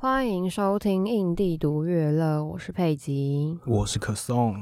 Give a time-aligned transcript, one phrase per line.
[0.00, 4.54] 欢迎收听《印地独乐乐》，我是佩吉，我是可颂。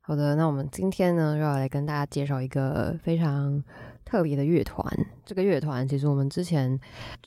[0.00, 3.62] 好的，那我们今天呢，又要来跟大家介绍一个非常
[4.04, 4.84] 特别的乐团。
[5.24, 6.76] 这个乐团其实我们之前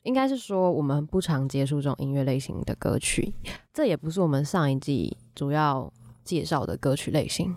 [0.03, 3.33] 应该是说，我们不常接触这种音乐类型的歌曲，
[3.73, 5.89] 这也不是我们上一季主要
[6.25, 7.55] 介绍的歌曲类型。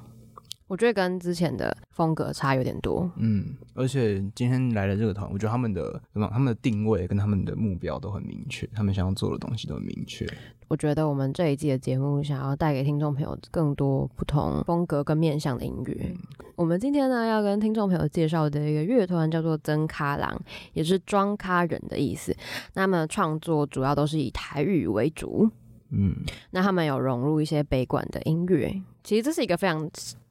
[0.73, 10.27] 我觉得跟之前的风格差有点多，嗯，而且今天来的这个团，我觉得他们的什么，他们的定位跟他们的目标都很明确，他们想要做的东西都很明确。
[10.69, 15.95] 我觉得我们这一季的节目想要带给听众朋友更多不同风格跟面向的音乐。
[16.09, 16.17] 嗯、
[16.57, 20.35] 我们今天呢要跟听众朋友介绍的一个乐团叫做曾卡郎，
[20.73, 22.35] 也是装咖人的意思。
[22.73, 25.51] 那么创作主要都是以台语为主，
[25.91, 26.15] 嗯，
[26.53, 29.87] 那他们有融入一些北管的音乐，其实这是一个非常。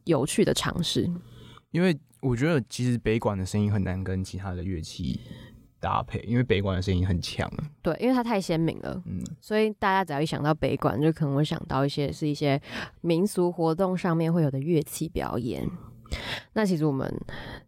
[0.06, 1.10] 有趣的尝试，
[1.72, 5.20] 因为我觉得其实北管的声音很难跟其他的乐器
[5.80, 7.52] 搭配，因为北管的声音很强。
[7.82, 12.62] 对，因为它太鲜明了，嗯，所以大家只要一想到北管，就可能会想到一些是一些
[13.02, 15.68] 民俗活动上面会有的乐器表演。
[16.54, 17.10] 那其实我们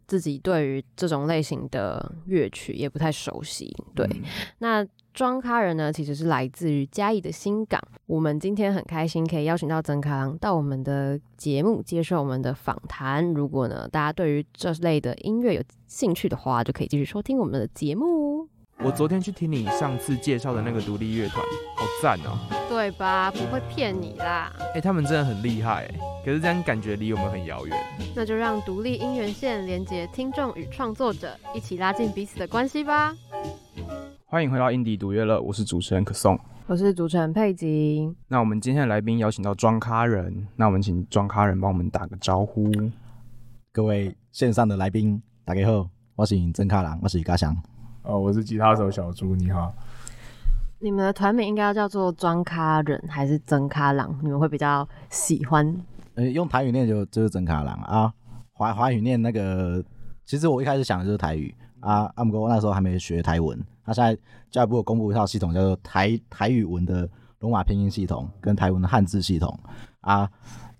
[0.06, 4.22] 自己对于这种类型的乐曲也不太熟悉，对，嗯、
[4.58, 4.86] 那。
[5.14, 7.80] 庄咖人呢，其实是来自于嘉义的新港。
[8.06, 13.24] 我们今天很开心可以邀请到曾卡郎到我们的节目接受我们的访谈。
[13.32, 18.48] 如果呢，大家对于这类的音乐有兴趣的话，就可以继续收听我们的节目。
[18.84, 21.42] 我昨天去听你上次介绍的那个独立乐团，
[21.74, 22.38] 好赞哦！
[22.68, 23.30] 对吧？
[23.30, 24.52] 不会骗你啦。
[24.58, 25.88] 哎、欸，他们真的很厉害，
[26.22, 27.74] 可是这样感觉离我们很遥远。
[28.14, 33.16] 那就让独立音源线连接听众与创作者，一起拉近彼此的关系吧。
[34.26, 38.14] 欢迎回到印地独乐乐，我是主持人可颂，我是主持人佩吉。
[38.28, 42.70] 那我们今天的来宾邀请到装咖人，那我们请装咖人帮我们打个招呼。
[43.72, 47.56] 各位线上的来宾，大家好，我是曾卡郎，我是嘉祥。
[48.04, 49.74] 哦，我是吉他手小朱，你好。
[50.78, 54.14] 你们的团名应该要叫做装咖人还是真咖郎？
[54.22, 55.74] 你们会比较喜欢？
[56.14, 58.12] 呃，用台语念就就是真咖郎啊，
[58.52, 59.82] 华华语念那个，
[60.26, 61.54] 其实我一开始想的就是台语。
[61.80, 63.58] 啊，阿姆哥，我那时候还没学台文。
[63.84, 64.18] 他现在
[64.50, 67.08] 教育部有公布一套系统，叫做台台语文的
[67.40, 69.58] 罗马拼音系统跟台文的汉字系统。
[70.00, 70.30] 啊，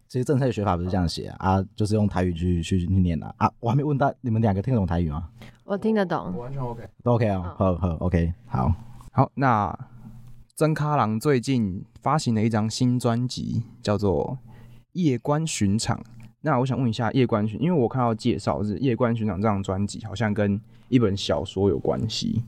[0.09, 3.51] 其实正确的学法不是这样写啊，就是用台语去去去念的啊。
[3.61, 5.29] 我还没问到你们两个听得懂台语吗？
[5.65, 7.55] 我听得懂，完全 OK，都 OK 啊。
[7.57, 8.73] 好好 OK，好
[9.13, 9.31] 好。
[9.35, 9.77] 那
[10.55, 14.39] 真卡郎最近发行了一张新专辑，叫做
[14.93, 15.99] 《夜观巡场》。
[16.43, 22.45] 那我想问一下，《夜观巡》，因为我看到介绍是《夜观巡场》这张专辑，好像跟一本小说有关系，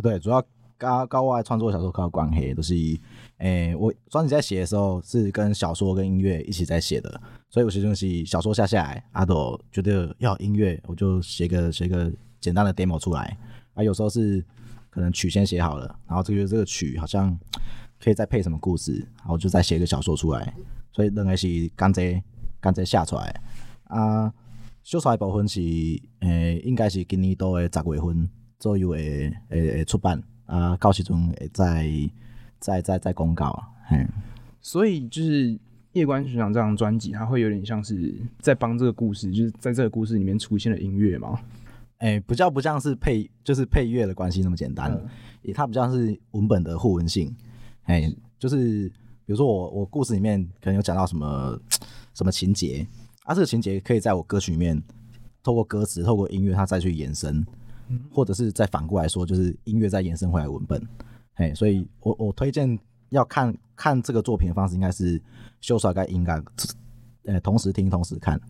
[0.00, 0.42] 对，主要
[0.78, 7.20] 高高外创作小说靠关系，都、就是，诶、欸，我专辑在写的时候是跟小说跟音乐一起在写的，
[7.50, 13.36] 所以有些东西小说下下来，阿斗觉得要音乐，我就写个写个简单的 demo 出来，
[13.74, 14.44] 啊，有时候是
[14.90, 17.38] 可能曲先写好了，然后这个这个曲好像
[18.00, 20.54] 可以再配什么故事，然后就再写一个小说出来，
[20.92, 22.22] 所以认为是刚才
[22.60, 23.40] 刚才下出来
[23.84, 24.32] 啊。
[24.84, 25.60] 小说的部分是，
[26.20, 28.26] 诶、应该是今年度的十月份
[28.58, 31.86] 左右会会会出版啊，到时阵会再
[32.58, 33.68] 再再再公告啊。
[33.90, 34.08] 嗯，
[34.62, 35.50] 所以就是
[35.92, 41.38] 《夜观寻场》这张专辑，它会有点像是在帮这个故事，就是在这个故事里面出现的音乐吗？
[41.98, 47.34] 诶、欸，比较不像是配，就是配乐的关系那么简单，嗯、它比较是文本的互文性。
[47.82, 48.88] 哎、欸，就是
[49.24, 51.58] 比如说我我故事里面可能有讲到什么
[52.14, 52.86] 什么情节。
[53.24, 54.82] 啊，这个情节可以在我歌曲里面
[55.42, 57.44] 透过歌词、透过音乐，它再去延伸，
[58.10, 60.80] 或者是再反过来说，就是音乐再延伸回来文本。
[61.34, 62.78] 哎，所以我我推荐
[63.10, 65.20] 要看看这个作品的方式，应该是
[65.60, 66.42] 修出来该应该，
[67.24, 68.40] 呃，同时听同时看。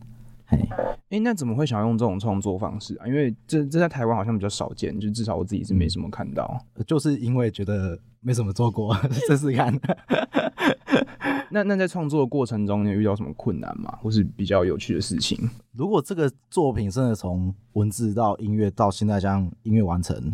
[0.50, 3.06] 嘿，哎、欸，那怎么会想要用这种创作方式啊？
[3.06, 8.94] 因为这这在台湾好像比较少见，就至少我自己是没什么看到，就是因为觉得没什么做过，
[9.28, 9.78] 试试看。
[11.50, 13.98] 那那在创作的过程中，你有遇到什么困难吗？
[14.02, 15.38] 或是比较有趣的事情？
[15.72, 20.32] 如果这个作品真的从文字到音乐到现在这样音乐完成，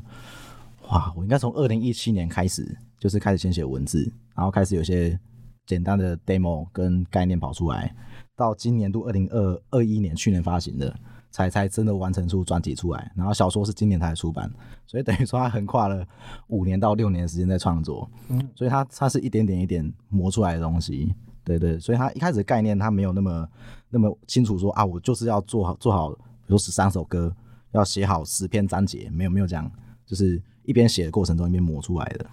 [0.89, 1.13] 哇！
[1.17, 5.19] 我应该从二零一七年开始，就是开始先写文字，然后开始有些
[5.67, 7.95] 简单的 demo 跟概念跑出来，
[8.36, 10.95] 到今年度二零二二一年去年发行的。
[11.34, 14.48] 才才真的完成出专辑出来，然后小说是今年才出版，
[14.86, 16.07] 所以等于说他横跨了
[16.47, 23.48] 五年到六年的时间在创作，嗯，所以他他是一点点一点磨出来的东西，对对，所以他一开始的概念他没有那么
[23.91, 27.34] 那么清楚说啊，我就是要做好做好，比如十三首歌，
[27.72, 29.69] 要写好十篇章节，没有没有这样，
[30.07, 32.27] 就是一边写的过程中一边磨出来的，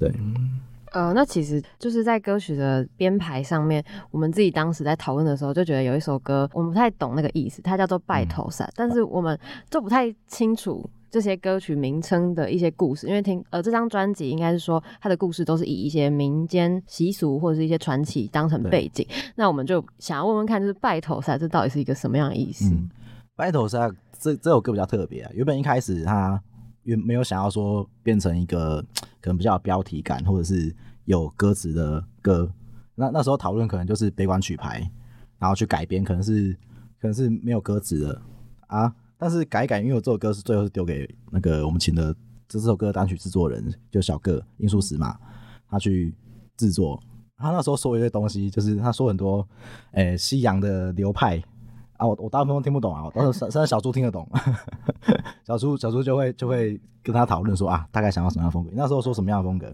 [0.00, 0.12] 对。
[0.18, 0.58] 嗯
[0.92, 9.38] 呃，那其实就是在歌曲的编排上面，我们自己当时在讨论的时候，就觉得有一首歌我们不太懂那个意思，它叫做《拜头散》，嗯，但是我们
[9.70, 19.06] 就不太清楚这些歌曲名称的一些故事，因为听呃这张专辑应该是说它的故事都是以一些民间习俗或者是一些传奇当成背景。
[19.34, 22.66] 那我们就想要问问看，就是拜头赛这到底是一个什么样的意思？
[22.66, 22.90] 嗯、
[23.34, 26.42] 拜头赛这这首歌比较特别啊，原本一开始他
[26.84, 28.80] 原没有想要说变成一个
[29.20, 30.74] 可能比较有标题感或者是
[31.04, 32.52] 有歌词的歌。
[32.94, 34.90] 那那时候讨论可能就是悲观曲牌，
[35.38, 36.52] 然后去改编，可能是
[37.00, 38.22] 可能是没有歌词的
[38.66, 38.94] 啊。
[39.16, 42.14] 但是改一改，因为我这首歌是最后是丢给那个我们请的
[42.48, 45.16] 这首歌的单曲制作人，就小个音速石嘛，
[45.68, 46.14] 他去
[46.56, 47.02] 制作。
[47.36, 49.46] 他那时候说一些东西，就是他说很多，
[49.92, 51.42] 诶、欸，西洋的流派
[52.02, 54.28] 啊，我我大部分都听不懂啊，但是 现在小猪听得懂，
[55.46, 58.70] 小猪小猪就会就会跟他讨论说啊，大概想要什么样的风格。
[58.74, 59.72] 那时候说什么样的风格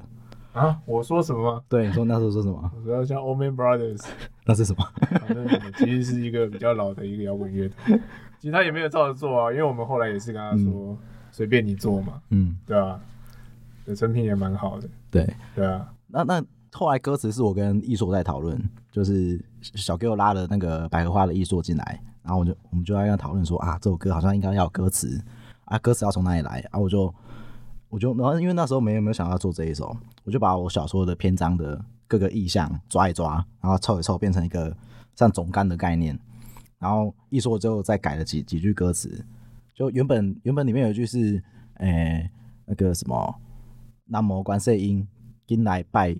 [0.53, 0.79] 啊？
[0.85, 1.63] 我说什么吗？
[1.69, 2.71] 对，你说那时候说什么？
[2.77, 4.05] 我说像 Old Man Brothers，
[4.45, 4.85] 那是什么？
[5.27, 5.47] 反正
[5.79, 7.99] 其实是一个比较老的一个摇滚乐团。
[8.39, 10.97] 其实他也没有照着做啊，因为我们后来也是跟他说，
[11.33, 13.01] 随、嗯、便你做嘛，嗯，对啊，
[13.87, 15.89] 的成品也蛮好的，对，对啊。
[16.07, 16.43] 那那
[16.73, 18.57] 后来歌词是我跟艺硕在讨论，
[18.93, 25.19] 就是小 Q 拉了那个百合花的艺硕进来，然后我就我们就在跟他讨论说啊，这首歌好像应该要有歌词
[25.65, 26.79] 啊，歌词要从哪里来啊？
[26.79, 27.13] 我就
[27.89, 34.77] 我就然后因为那时候没有没有想要做这一首，我就把我小说的篇章的各个意象抓一抓，然后凑一凑变成一个
[35.17, 36.19] 像总纲的概念。
[36.79, 39.25] 然后一说之后再改了几几句歌词，
[39.75, 41.43] 就原本原本里面有一句是，
[41.77, 42.31] 诶、
[42.67, 43.35] 那个什么
[44.05, 45.09] 南无观世音，
[45.47, 46.15] 今来拜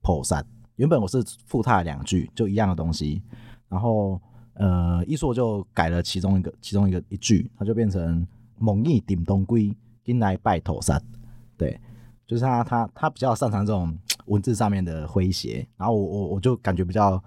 [0.00, 0.42] 菩萨。
[0.76, 3.22] 原本我是附他两句，就一样的东西。
[3.68, 4.18] 然后
[4.60, 8.26] 呃一说就改了其中一个其中一个一句，他就变成
[8.58, 9.74] 蒙毅顶东归，
[10.04, 11.00] 今来拜菩萨。
[11.56, 11.80] 对，
[12.26, 13.96] 就是他他他比较擅长这种
[14.26, 15.66] 文字上面的诙谐。
[15.76, 17.22] 然后我我我就感觉比较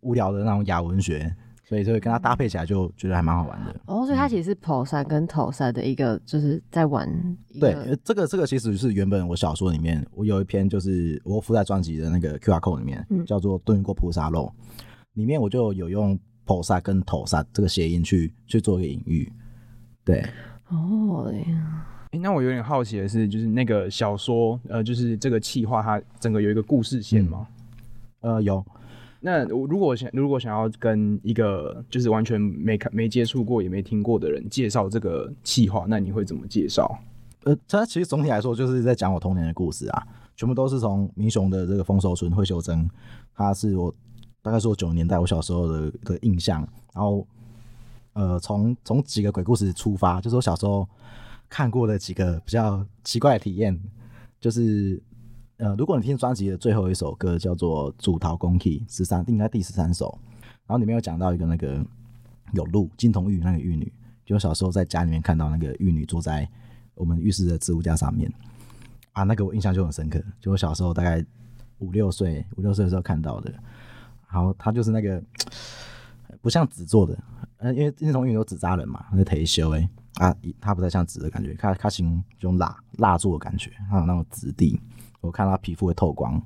[0.00, 1.34] 无聊的那种雅文学。
[1.68, 3.74] 所以就会跟他搭配起来，就觉得还蛮好玩的。
[3.86, 7.36] 哦，所以他其实是菩萨跟头赛的一个，就是在玩。
[7.58, 7.74] 对，
[8.04, 14.48] 这个这个其实是原本我小说里面，我有一篇就是我附在专辑的那个 QR code 里面，叫做《炖过菩萨肉》，
[15.14, 19.30] 里面我就有用菩萨跟头赛这个谐音去去做一个隐喻。
[20.04, 20.24] 对，
[20.68, 21.30] 哦，
[22.12, 27.46] 那我有点好奇的是，就是那个小说，呃，就是这个气化，它整个有一个故事线吗？
[28.20, 28.64] 嗯、呃，有。
[29.20, 36.96] 那如果想如果想要跟一个就是完全没看没接触过也没听过的人介绍这个企划，那你会怎么介绍？
[37.44, 40.06] 呃，他其实总体来说就是在讲我童年的故事啊，
[40.36, 42.88] 全部都是从民雄的这个丰收村惠秀珍，
[43.34, 43.92] 他是我
[44.46, 46.60] 大概是我九十年代我小时候的的印象，
[46.94, 47.26] 然后
[48.12, 50.88] 呃从从几个鬼故事出发，就是我小时候
[51.48, 53.76] 看过的几个比较奇怪的体验，
[54.38, 55.02] 就是。
[55.58, 60.18] 呃，如果你听专辑的最后一首歌叫做《主桃公 key》十三，应该第十三首，
[60.66, 61.82] 然后里面有讲到一个那个
[62.52, 63.90] 有鹿金童玉那个玉女，
[64.26, 66.46] 就我小时候在家里面看到那个玉女坐在
[66.94, 68.30] 我们浴室的置物架上面，
[69.12, 71.24] 啊，那个我印象就很深刻，就我小时候大概
[71.78, 73.50] 五六岁五六岁的时候看到的，
[74.30, 75.22] 然后他就是那个
[76.40, 77.18] 不像纸做的，
[77.58, 84.80] 呃，因为那种因为有纸扎人嘛，那个忒修哎，啊，他不太像纸的感觉，他他形这种蜡蜡做的感觉，还有那种质地。
[85.20, 86.40] 我看他皮肤会透光，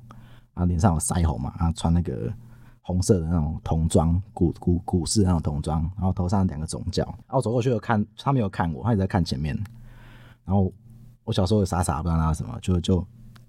[0.53, 2.33] 啊脸上有腮红嘛，然后穿那个
[2.81, 7.03] 红色的那种童装，古古古式那种童装，然后头上两个总角。
[7.27, 9.55] 然后走过去有看，他没有看我，他一直在看前面。
[10.45, 10.73] 然后
[11.23, 12.97] 我小时候也傻傻不知道那什么，就就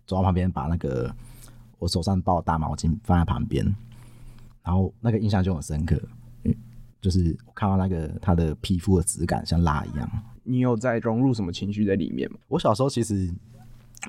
[0.07, 1.11] 走到旁边，把那个
[1.79, 3.65] 我手上抱大毛巾放在旁边，
[4.63, 6.01] 然后那个印象就很深刻，
[6.45, 6.55] 嗯，
[7.01, 10.09] 就是我看到那个他的皮肤的质感像蜡一样。
[10.45, 12.39] 你有在融入什么情绪在里面吗？
[12.49, 13.33] 我小时候其实。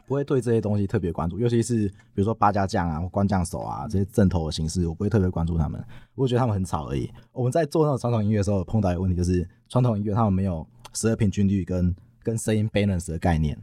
[0.07, 5.79] 不会对这些东西特别关注，尤其是比如说八家将啊、或官将手啊这些正头的形式，我不会特别关注他们。
[6.15, 7.07] 我觉得他们很吵而已。
[7.31, 13.55] 我们在做那种传统音乐的时候，碰到一个问题，就是传统音乐他们没有十二平均律跟跟声音 balance 的概念，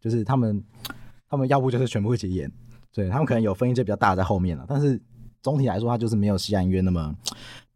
[0.00, 0.60] 就是他们
[1.30, 2.50] 他们要不就是全部一起演，
[2.92, 5.00] 对，他们可能有分一些比较大的在后面了，但是
[5.46, 7.14] 总体来说，它就是没有西洋音乐那么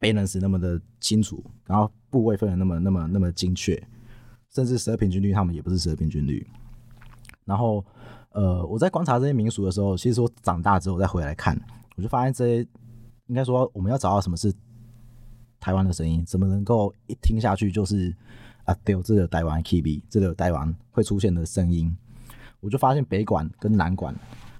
[0.00, 3.80] balance 那么的清楚，然后部位分的那么那么那么精确，
[4.52, 6.44] 甚至十二平均律他们也不是十二平均律，
[7.44, 7.84] 然后。
[8.32, 11.60] 呃，我在观察这些民俗的时候，其实我长大之后再回来看，
[11.96, 12.68] 我就发现这些
[13.26, 14.54] 应该说我们要找到什么是
[15.58, 18.14] 台湾的声音，怎么能够一听下去就是
[18.62, 21.92] 啊，对，这个台湾 KB，这个台湾会出现的声音，
[22.60, 24.14] 我就发现北管跟南管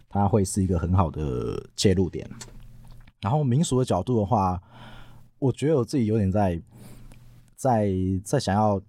[0.08, 2.28] 它会是一个很好的切入点。
[3.20, 4.60] 然后民俗的角度的话，
[5.38, 6.60] 我觉得我自己有点在
[7.56, 7.92] 在
[8.24, 8.80] 在想要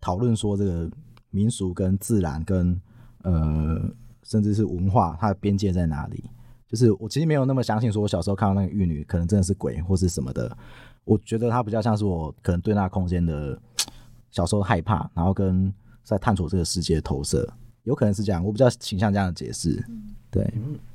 [0.00, 0.90] 讨论说这个
[1.30, 2.80] 民俗跟自然跟
[3.22, 3.80] 呃。
[4.24, 6.30] 甚至是文化，它的边界在哪里？
[6.68, 10.56] 就是我其实没有那么相信，说我小时候看到那个玉女可能真的是鬼或是什么的。
[11.04, 13.60] 我觉得它比较像是我可能对那空间的
[14.30, 17.46] 小时候害怕，然后跟在探索这个世界的投射，
[17.82, 19.84] 有可能是这样，我比较倾向这样的解释。
[20.30, 20.48] 对，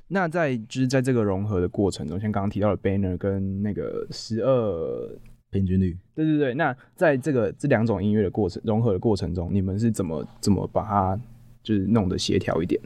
[0.08, 11.20] 那在就是在这个融合的过程中，像刚刚提到的 Banner 跟那个十二平均律，对对对，那在这个这两种音乐的过程融合的过程中，你们是怎么怎么把它
[11.64, 12.82] 就是弄得协调一点？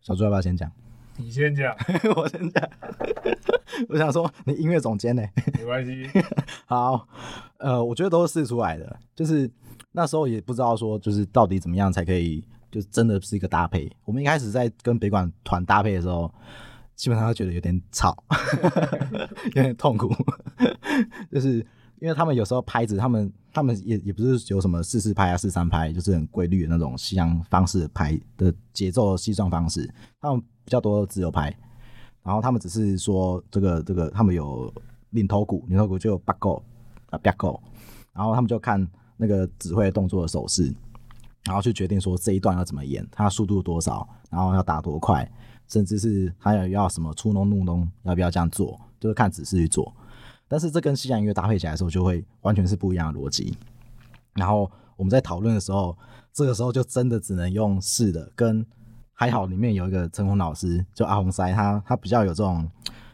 [0.00, 0.70] 小猪要不要先讲？
[1.16, 1.76] 你先讲，
[2.16, 2.70] 我先讲。
[3.88, 5.22] 我想说，你音乐总监呢？
[5.58, 6.06] 没关系。
[6.66, 7.06] 好，
[7.58, 9.50] 呃，我觉得都是试出来的，就是
[9.92, 13.90] 那时候也不知道说，就是到底怎么样才可以，就真的是一个搭配。
[14.04, 16.32] 我们一开始在跟北管团搭配的时候，
[16.94, 18.22] 基本上都觉得有点吵，
[19.54, 20.14] 有点痛苦，
[21.32, 21.58] 就是
[21.98, 31.54] 因为他们有时候拍子，他们他们也也不是有什么四四拍啊、四三拍，就是很规律的那种西洋方式的拍的节奏细状方式，他们比较多自由拍。
[32.22, 34.72] 然后他们只是说这个这个，他们有
[35.10, 36.62] 领头鼓，领头鼓就有八勾
[37.08, 37.58] 啊八勾，
[38.12, 38.86] 然后他们就看
[39.16, 40.70] 那个指挥动作的手势，
[41.44, 45.30] 然后去决定说这一段要怎么演，它速度多少，然后要打多快，
[45.68, 49.94] 甚至是还有要什么出弄怒弄，要不要这样做，就是看指示去做。
[50.48, 53.56] 但是这跟西洋音乐搭配起来的时候，就会完全是不一样的逻辑。
[54.34, 55.96] 然后我们在讨论的时候，
[56.32, 58.66] 这个时候就真的只能用试的跟。
[59.12, 62.66] 还好里面有一个陈红老师，就阿红塞，他他比较有这种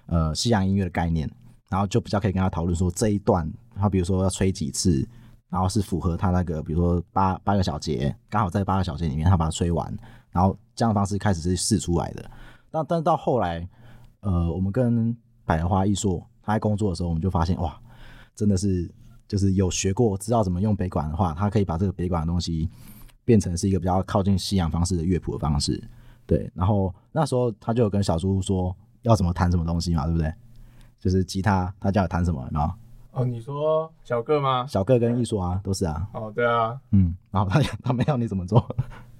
[0.07, 1.29] 呃西洋音乐的概念，
[1.69, 5.05] 然后就比较可以跟他讨论说这一段，他比如说要吹几次，
[5.49, 9.97] 然后是符合他那个比如说八八个小节，刚好在八个小节里面他把它吹完，
[10.31, 12.31] 然后这样方式开始是试出来的。
[12.71, 13.69] 但但到后来，
[14.21, 17.81] 呃，我们跟百合花艺术他在工作的时候，我们就发现哇，
[18.35, 18.93] 真的是
[19.29, 22.69] 就是有学过，知道怎么用北管的话，他可以把这个北管的东西
[23.25, 25.83] 变成是一个比较靠近西洋方式的乐谱的方式。
[26.27, 30.33] 对，然后那时候他就有跟小猪说要怎么弹什么东西嘛，对不对？
[30.99, 32.75] 就是吉他，他叫你弹什么，然后
[33.17, 34.67] 哦，你说小个吗？
[34.69, 36.07] 小个跟艺术啊，都是啊。
[36.13, 38.63] 哦，对啊，嗯，然后他他们要你怎么做？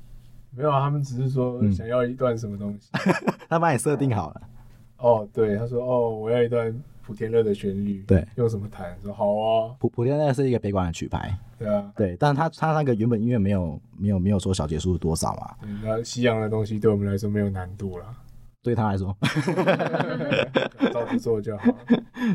[0.55, 4.41] 没有啊，他们只是说想要一段什么东西，嗯、 他帮你设定好了。
[4.99, 8.95] 哦，对，他说哦，我要一段普天乐的旋律，对，用什么弹？
[9.03, 11.35] 说好啊，普普天乐是一个北管的曲牌。
[11.59, 15.55] 对啊，对，但是他他那个原本音乐没有没有没有说小节数是多少嘛？
[15.83, 18.05] 那西洋的东西对我们来说没有难度了，
[18.63, 19.17] 对他来说，
[20.93, 21.65] 照着做就好。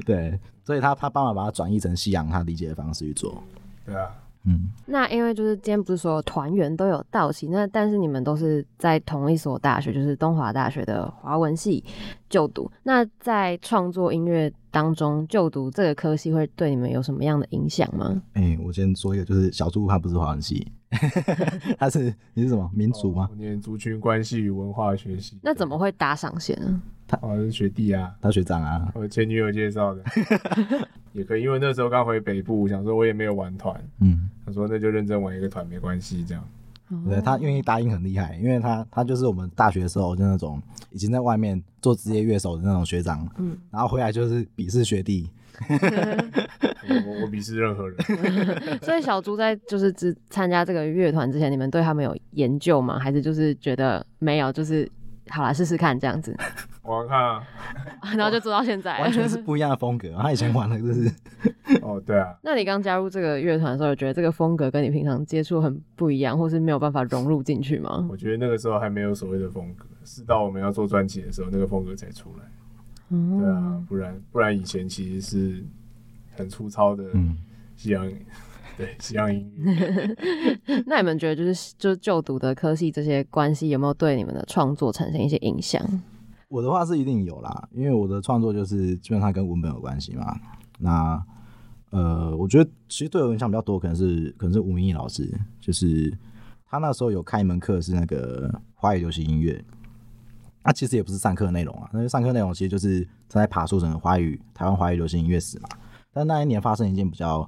[0.06, 3.42] 对，所以他他帮忙把它转译成西洋他理解的方式去做。
[3.86, 4.10] 对啊。
[4.44, 11.84] 嗯，那因为就是今天不是说团员都有到齐，那但是你们都是在同一所大学，就是东华大学的华文系
[12.28, 12.68] 就读。
[12.82, 18.20] 那在创作音乐当中，就读这个科系会对你们有什么样的影响吗？
[18.34, 20.68] 哎、欸，我先说一个，就是小猪他不是华文系，
[21.80, 23.30] 他是你是什么民族吗？
[23.62, 25.38] 族群关系与文化学习。
[25.42, 26.82] 那怎么会搭上线呢？
[27.08, 30.04] 他哦是学弟啊，他学长啊，我前女友介绍的，
[31.14, 36.44] 也可以，因为那时候刚回北部，想说我也没有玩团，嗯，他说那就认真玩一个团没关系，这样。
[37.08, 45.30] 对，他愿意答应很厉害，因为他他就是我们大学的时候就那种已经在外面做职业乐手的那种学长，嗯，然后回来就是鄙视学弟，
[47.06, 47.98] 我我鄙视任何人。
[48.82, 53.00] 所以小猪在就是只参加这个乐团之前，你们对他们有研究吗？
[53.00, 54.90] 还是就是觉得没有，就是
[55.30, 56.36] 好啦，试试看这样子。
[56.84, 57.44] 我看啊，
[58.18, 60.12] 然后就做到现在，完全是不一样的风格。
[60.20, 61.08] 他以前玩的就是，
[61.84, 62.36] 哦，对啊。
[62.42, 68.08] 那你刚加入这个乐团的时候，有觉得这个风格跟你平常接触很不一样，或是没有办法融入进去吗？
[68.10, 72.46] 我觉得那个时候还没有所谓的风格，是到我们要做专辑的时候，那个风格才出来。
[73.12, 75.66] 嗯，对啊，不然不然以前其实是
[76.36, 77.04] 很粗糙的
[77.76, 78.16] 西洋， 嗯、
[78.78, 80.16] 对西洋音乐。
[80.88, 85.82] 那你们觉得就是就就读的科系这些关系有没有对你们的创作产生一些影响？
[86.48, 90.38] 我的话是一定有啦，因为我的创作就是基本上跟文本有关系嘛。
[90.80, 91.24] 那
[91.92, 96.12] 呃，我觉得其实对我影响比较多，可能是可能是吴明义老师，就是
[96.66, 99.64] 他那时候有开一门课是那个华语流行音乐。
[100.64, 105.70] 那其实也不是上课内容啊，那上课内容其实就是他在爬树整个华语台湾华语流行音乐史嘛。
[106.14, 107.44] 但那一年发生一件比较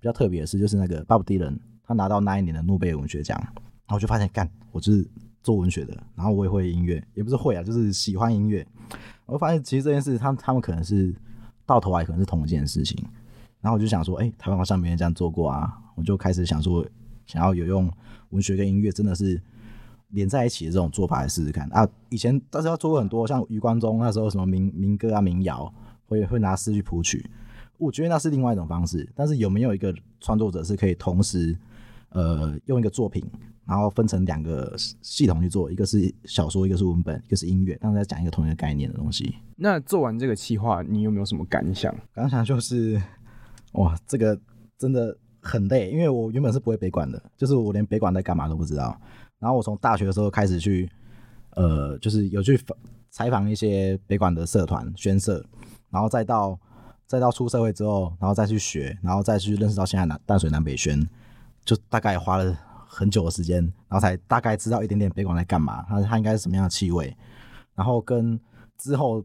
[0.00, 5.08] 比较特别的事，就是那个 Bob Dylan 他拿到那一年的诺贝尔文学奖，然后我就发现干，我就是。
[5.40, 8.66] 做文学的，然后我也会音乐，也不是会啊，就是喜欢音乐。
[9.24, 11.14] 我发现其实这件事，他他们可能是
[11.64, 13.02] 到头来可能是同一件事情。
[13.62, 16.84] 然后我就想说，哎、台湾好像没人这样做过啊，我就开始想说，
[17.24, 17.90] 想要有用
[18.30, 19.40] 文学跟音乐真的是
[20.08, 21.88] 连在一起的这种做法来试试看啊。
[22.10, 25.72] 以前但是要做过很多，像余光中那时候什么民民歌啊、民谣，
[26.06, 27.28] 会会拿诗去谱曲，
[27.76, 29.08] 我觉得那是另外一种方式。
[29.14, 31.56] 但是有没有一个创作者是可以同时
[32.10, 33.24] 呃用一个作品？
[33.66, 39.34] 然后分成两个系统去做，一个是小说，一个是文本，一个是音乐，但是在讲一个同一个概念的东西。
[39.56, 41.94] 那做完这个企划，你有没有什么感想？
[42.14, 42.98] 感想就是，
[43.72, 44.40] 哇，这个
[44.78, 48.98] 真的很累，因为我原本是不会北管的，就是我连北管在干嘛都不知道。
[49.38, 50.90] 然后我从大学的时候开始去，
[51.50, 52.60] 呃，就是有去
[53.10, 55.44] 采访一些北管的社团、宣社，
[55.90, 56.58] 然后再到
[57.06, 61.06] 再到出社会之后，然后再去学，然后再去认识到现在南淡水南北宣，
[61.64, 67.16] 就大概花了很久的时间，然后才大概知道一点点北管在干嘛，它它应该是什么样的气味，
[67.74, 68.38] 然后跟
[68.76, 69.24] 之后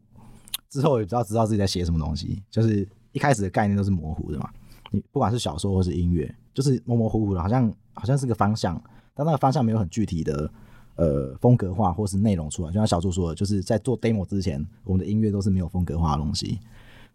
[0.70, 4.50] 之后也比较知道自己在写什么东西，就是一开始的概念都是模糊的嘛。
[4.92, 8.82] 你不管是小说或是音乐，就是模模糊糊的，好像好像是个方向，
[9.14, 10.52] 但那个方向没有很具体的
[10.96, 12.70] 呃风格化或是内容出来。
[12.70, 16.60] 就像小猪说的，就是在做 demo 之前，我们的音乐都是没有风格化的东西。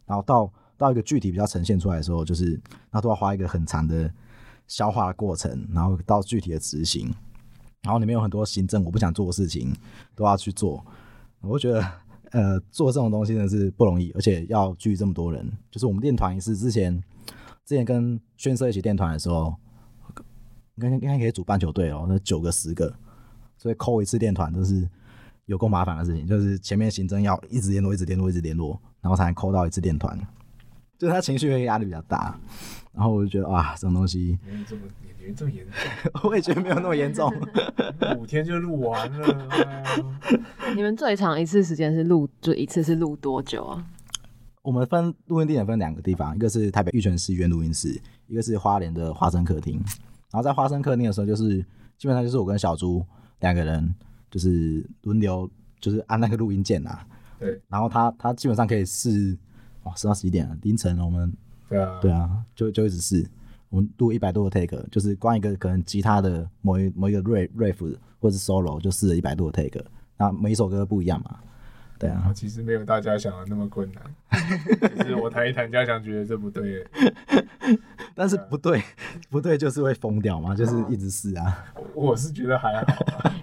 [0.07, 4.11] 然后到到一个具体比较呈现出来的时候，就是那都要花一个很长的
[4.67, 7.13] 消化的过程，然后到具体的执行，
[7.83, 9.75] 然后里面有很多行政我不想做的事情
[10.15, 10.85] 都要去做。
[11.41, 11.85] 我觉得
[12.31, 15.51] 呃做这种东西真的是不容易，而且要聚这么多人。
[15.71, 17.03] 就是我们练团也是之前。
[17.65, 19.55] 之前跟宣社一起练团的时候，
[20.81, 22.93] 应该应该可以组棒球队哦，那九个十个，
[23.57, 24.89] 所以扣一次练团都是
[25.47, 26.27] 有够麻烦的事情。
[26.27, 30.19] 就是前面行政要一直联络，一直联络，一直联络，然后才能扣到一次练团。
[30.97, 32.39] 就是他情绪会压力比较大，
[32.93, 34.83] 然后我就觉得哇，这种东西没有这么
[35.21, 37.33] 没这么严重， 我也觉得没有那么严重，
[38.19, 39.49] 五天就录完了。
[40.75, 43.87] 你们最长一次时间是录，就一次是录多久啊？
[44.63, 49.81] 我们分录音地点分两个地方，一个是台北玉泉市医院录音室，一个是花莲的花生客厅。
[50.31, 51.59] 然后在花生客厅的时候，就是
[51.97, 53.05] 基本上就是我跟小猪
[53.41, 53.95] 两个人，
[54.31, 57.07] 就是轮流，就是按那个录音键啊。
[57.39, 57.61] 对。
[57.69, 59.37] 然后他他基本上可以试，
[59.85, 61.33] 哇，试到十一点了，凌晨我们。
[61.69, 61.99] 对啊。
[62.01, 63.29] 对啊，就就一直试。
[63.71, 69.85] 我们录一百多个 take，就是光一个可能吉他的某一某一个 riff 或者是 solo 就试了一百多个 take，
[70.17, 71.39] 那每一首歌不一样嘛。
[71.99, 74.03] 对啊，其实没有大家想的那么困难。
[74.97, 76.87] 其实我谈一谈，家想觉得这不对，
[78.15, 78.83] 但是不对，
[79.31, 81.65] 不对就是会疯掉嘛，就是一直是啊。
[81.95, 83.35] 我是觉得还好啊。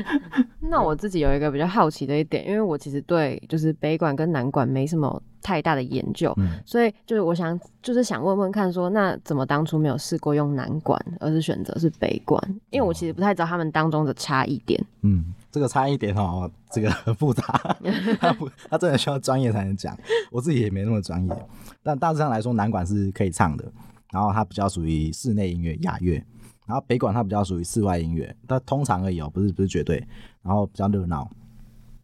[0.70, 12.40] 那我自己有一个比较好奇的一点，因为我其实对就是北管跟南管没什么太大的研究，嗯、所以就是我想就是想问问看说，说那怎么当初没有试过用南管，而是选择是北管？
[12.70, 14.80] 因为我其实不太知道他们当中的差异点。
[15.02, 17.42] 嗯，这个差一点哦，这个很复杂，
[18.20, 19.96] 他不，他真的需要专业才能讲。
[20.30, 21.46] 我自己也没那么专业，
[21.82, 23.64] 但大致上来说，南管是可以唱的，
[24.12, 26.24] 然后它比较属于室内音乐、雅乐。
[26.66, 29.96] 然后北管它比较属于室外音乐，但通常而已哦，不是不是绝对。
[30.40, 31.28] 然后比较热闹。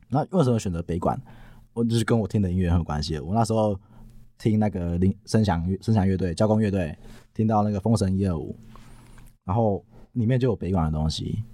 [0.08, 1.16] 那为什么选择北管？
[1.72, 3.16] 我就是跟我听的音乐很有关系。
[3.20, 3.78] 我那时候
[4.38, 6.98] 听那个林声响乐声响乐队、交工乐队，
[7.32, 8.56] 听到那个风神一二五，
[9.44, 11.44] 然后里面就有北管的东西。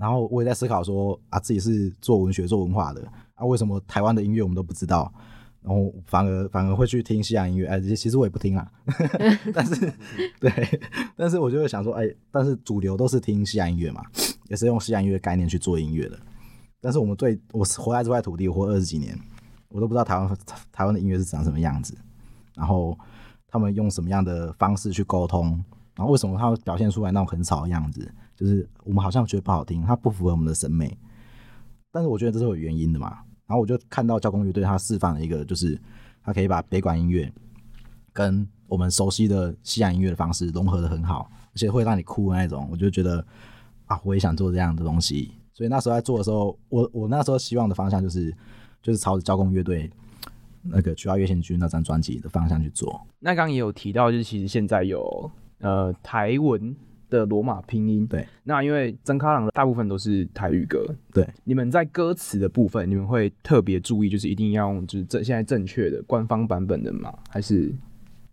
[0.00, 5.12] 然后我也在思考说啊，自己是做文学、做文化的啊，为什么台湾的音乐我们都不知道？
[5.60, 8.66] 然后反而反而会去听西洋音乐，哎，其实我也不听啊，
[9.52, 9.92] 但是
[10.40, 10.80] 对，
[11.14, 14.02] 但是我就会想说，哎，但是主流都是听西洋音乐嘛，
[14.48, 16.18] 也是用西洋音乐概念去做音乐的。
[16.80, 19.14] 但是我们对我活在这块土地活二十几年，
[19.68, 20.38] 我都不知道台湾
[20.72, 21.94] 台湾的音乐是长什么样子，
[22.54, 22.98] 然后
[23.46, 25.62] 他们用什么样的方式去沟通，
[25.94, 30.96] 然后为什么他们表现出来那种很吵的样子，就是我们好像觉得不好听，它不符合我们的审美，
[31.92, 33.18] 但是我觉得这是有原因的嘛。
[33.46, 35.78] 然后我就看到交工乐队他释放了一个，就是
[36.22, 37.30] 他可以把北管音乐
[38.14, 42.66] 跟我们熟悉的西洋音乐的方式融合得很好，而且会让你哭的那种。
[42.72, 43.22] 我就觉得
[43.84, 45.34] 啊，我也想做这样的东西。
[45.52, 48.34] 所以那时候在做的时候，我我那时候希望的方向就是
[48.82, 49.90] 就是朝着交工乐队
[50.62, 53.04] 那个《菊花乐仙君》那张专辑的方向去做。
[53.18, 56.74] 那刚也有提到，就是其实现在有呃台文。
[57.10, 67.12] 的罗马拼音，对，那因为曾卡朗的大部分都是台语歌，对，你们在歌词的部分，你们会特别注意，就是一定要用就是正现在正确的官方版本的吗？
[67.28, 67.74] 还是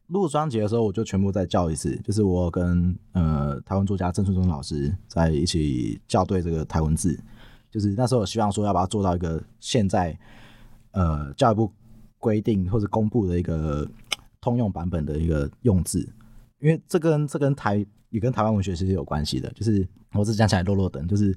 [0.07, 7.19] 录专辑的时候我就全部再校一次，就是我跟呃台湾作家郑春忠老师在一起校对这个台文字，
[7.69, 10.17] 就是那时候我希望说要把它做到一个现在
[10.91, 11.73] 呃教育部
[12.19, 13.85] 规定或者公布的一个
[14.39, 16.07] 通用版本的一个用字，
[16.59, 17.85] 因为这跟这跟台。
[18.09, 21.29] 也跟台湾文学其实有关系的，就是我只讲起来落落等，就是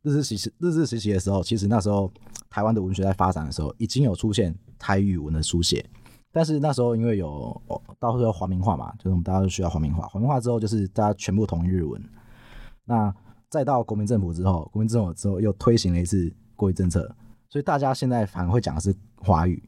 [0.00, 2.10] 日治时期日治时期的时候，其实那时候
[2.48, 5.84] 台湾的文学在发展的时候，已经有出现台语文的书写，
[6.32, 7.62] 但是那时候因为有，
[8.00, 12.02] 到时候皇民化嘛，就是我们大家都需要皇民化，皇民化之后就是大家全部统一日文，
[12.86, 13.14] 那
[13.50, 17.14] 再到国民政府之后，国民政府之后又推行了一次国语政策，
[17.50, 19.62] 所以大家现在反而会讲的是华语，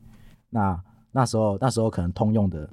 [0.48, 2.70] 那那时候那时候可能通用的，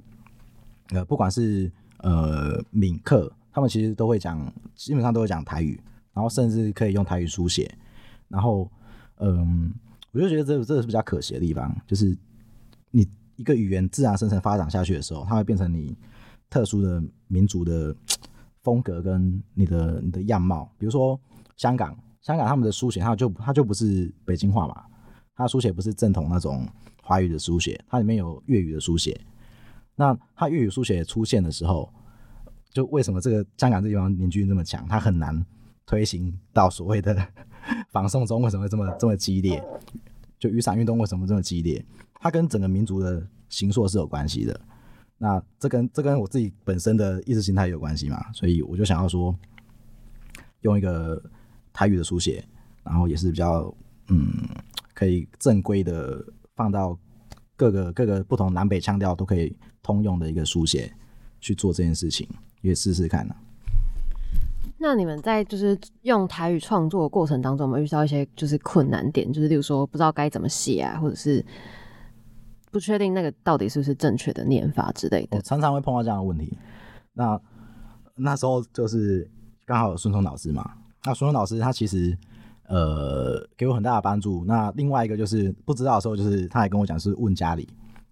[0.94, 1.70] 呃，不管是
[2.04, 3.32] 呃闽客。
[3.52, 5.80] 他们其实都会讲，基本上都会讲台语，
[6.12, 7.72] 然后甚至可以用台语书写。
[8.26, 8.68] 然后，
[9.18, 9.72] 嗯，
[10.10, 12.18] 我就觉得这这是比较可惜的地方，就是
[12.90, 15.96] 你一个语言自然生成发展下去的时候，它会变成你
[16.50, 17.94] 特殊的民族的
[18.62, 20.68] 风格跟你的你的样貌。
[20.76, 21.16] 比如说
[21.56, 24.82] 香港，香港他们的书写，它就它就不是北京话嘛，
[25.36, 26.66] 它书写不是正统那种
[27.04, 29.20] 华语的书写，它里面有粤语的书写。
[29.96, 31.92] 那它粤语书写出现的时候，
[32.70, 34.86] 就为什么这个香港这地方凝聚力这么强？
[34.88, 35.44] 它很难
[35.86, 37.16] 推行到所谓的
[37.90, 39.62] 反送中，为什么会这么这么激烈？
[40.38, 41.84] 就雨伞运动为什么这么激烈？
[42.14, 44.60] 它跟整个民族的形塑是有关系的。
[45.16, 48.32] 那这跟这跟我自己本身的意识形态有关系嘛？
[48.32, 49.34] 所以我就想要说，
[50.62, 51.22] 用一个
[51.72, 52.44] 台语的书写，
[52.82, 53.72] 然后也是比较
[54.08, 54.32] 嗯，
[54.92, 56.22] 可以正规的
[56.56, 56.98] 放到
[57.56, 60.92] 各个各个不同南北腔调都可以通用的一个书写
[61.40, 62.28] 去做这件事情，
[62.62, 63.40] 也试试看呢、啊。
[64.78, 69.32] 那你们在就是用台语创作的过程当中，有没有遇到一些就是困难点？
[69.32, 71.44] 就是例如说不知道该怎么写啊，或者是
[72.70, 75.36] 不确定那个到底是不是正确的念法之类的。
[75.36, 76.58] 我常常会碰到这样的问题。
[77.14, 77.40] 那
[78.16, 79.30] 那时候就是
[79.64, 80.72] 刚好有孙聪老师嘛。
[81.04, 82.16] 那孙聪老师他其实
[82.68, 84.44] 呃给我很大的帮助。
[84.44, 87.62] 那另外一个就是不知道的时候，就是他还跟我讲是问家里，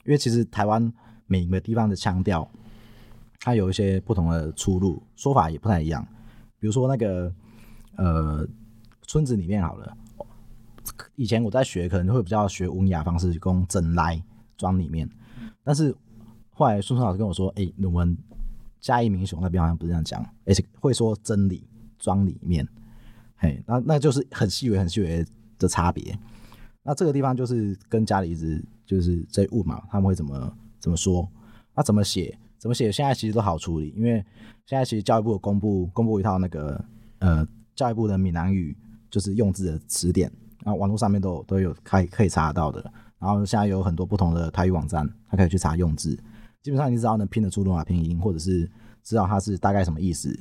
[0.04, 0.92] 因为其实台湾
[1.26, 2.48] 每个地方的腔调，
[3.40, 6.06] 它有一些不同的出入，说法也不太一样。
[6.58, 7.32] 比如说那个
[7.96, 8.46] 呃
[9.02, 9.96] 村子里面好了，
[11.16, 14.22] 以前我在学可能会比较学文雅方式，讲镇来
[14.56, 15.08] 庄里面，
[15.64, 15.94] 但是
[16.50, 18.16] 后来孙老师跟我说，哎、欸，我们
[18.80, 21.66] 嘉义民雄那边好像不是这样讲，而且会说真理
[21.98, 22.66] 庄里面，
[23.42, 25.26] 嘿，那那就是很细微很细微
[25.58, 26.16] 的差别。
[26.84, 31.28] 那这个地方就是跟家里一直就是在问嘛，他们会怎么怎么说，
[31.74, 32.38] 那怎么写？
[32.56, 32.92] 怎么写？
[32.92, 34.24] 现在其实都好处理，因为
[34.64, 36.84] 现在其实教育部有公布公布一套那个
[37.18, 38.76] 呃教育部的闽南语
[39.10, 40.30] 就是用字的词典，
[40.64, 42.80] 然后网络上面都有都有可以可以查得到的。
[43.18, 46.14] 然后现在有很多不同的台语网站，它可以去查用字，
[46.62, 48.70] 基本上你只要能拼得出罗马拼音，或者是
[49.02, 50.32] 知道它是大概什么意思，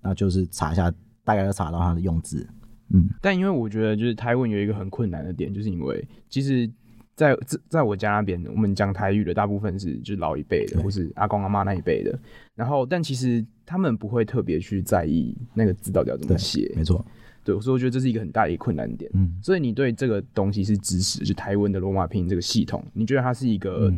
[0.00, 0.92] 那就是查一下，
[1.24, 2.46] 大概就查到它的用字。
[2.90, 6.70] 嗯，但因为我觉得就是台文有一个很困难的点，就是因为其实。
[7.16, 12.18] 在在我家那边，我们讲台语的大部分是就是老一辈的，或是阿公阿妈那一辈的。
[12.56, 16.72] 然后，但其实他们不会特别去在意那个字到底要怎么写。
[16.74, 17.06] 没错，
[17.44, 19.08] 对，所以我觉得这是一个很大的一个困难点。
[19.14, 23.94] 嗯，所以你对这个东西是支持，就台湾的罗马拼音这个系统，你觉得它是一个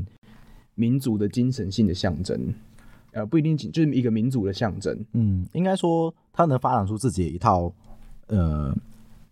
[0.75, 2.53] 民族的精神性的象征？
[3.17, 5.05] 呃，不一定就是一个民族的象征。
[5.13, 7.73] 嗯，应该说它能发展出自己的一套，
[8.29, 8.77] 呃。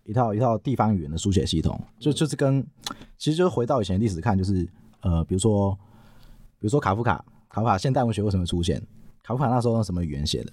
[0.07, 2.63] 一套一套地方语言的书写系统，就就是跟，
[3.17, 4.69] 其实就是回到以前历史看，就是
[5.01, 5.73] 呃，比如说，
[6.59, 8.79] 比如说卡夫卡，卡夫卡现代文学为什么出现？
[9.23, 10.51] 卡夫卡那时候用什么语言写的？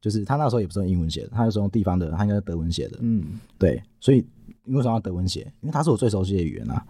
[0.00, 2.98] 就是他那时候也不是用英文写的，他是用地方的，他应该是德文写的。
[3.00, 4.24] 嗯，对，所以
[4.62, 5.40] 你为什么要德文写？
[5.60, 6.86] 因为他是我最熟悉的语言啊。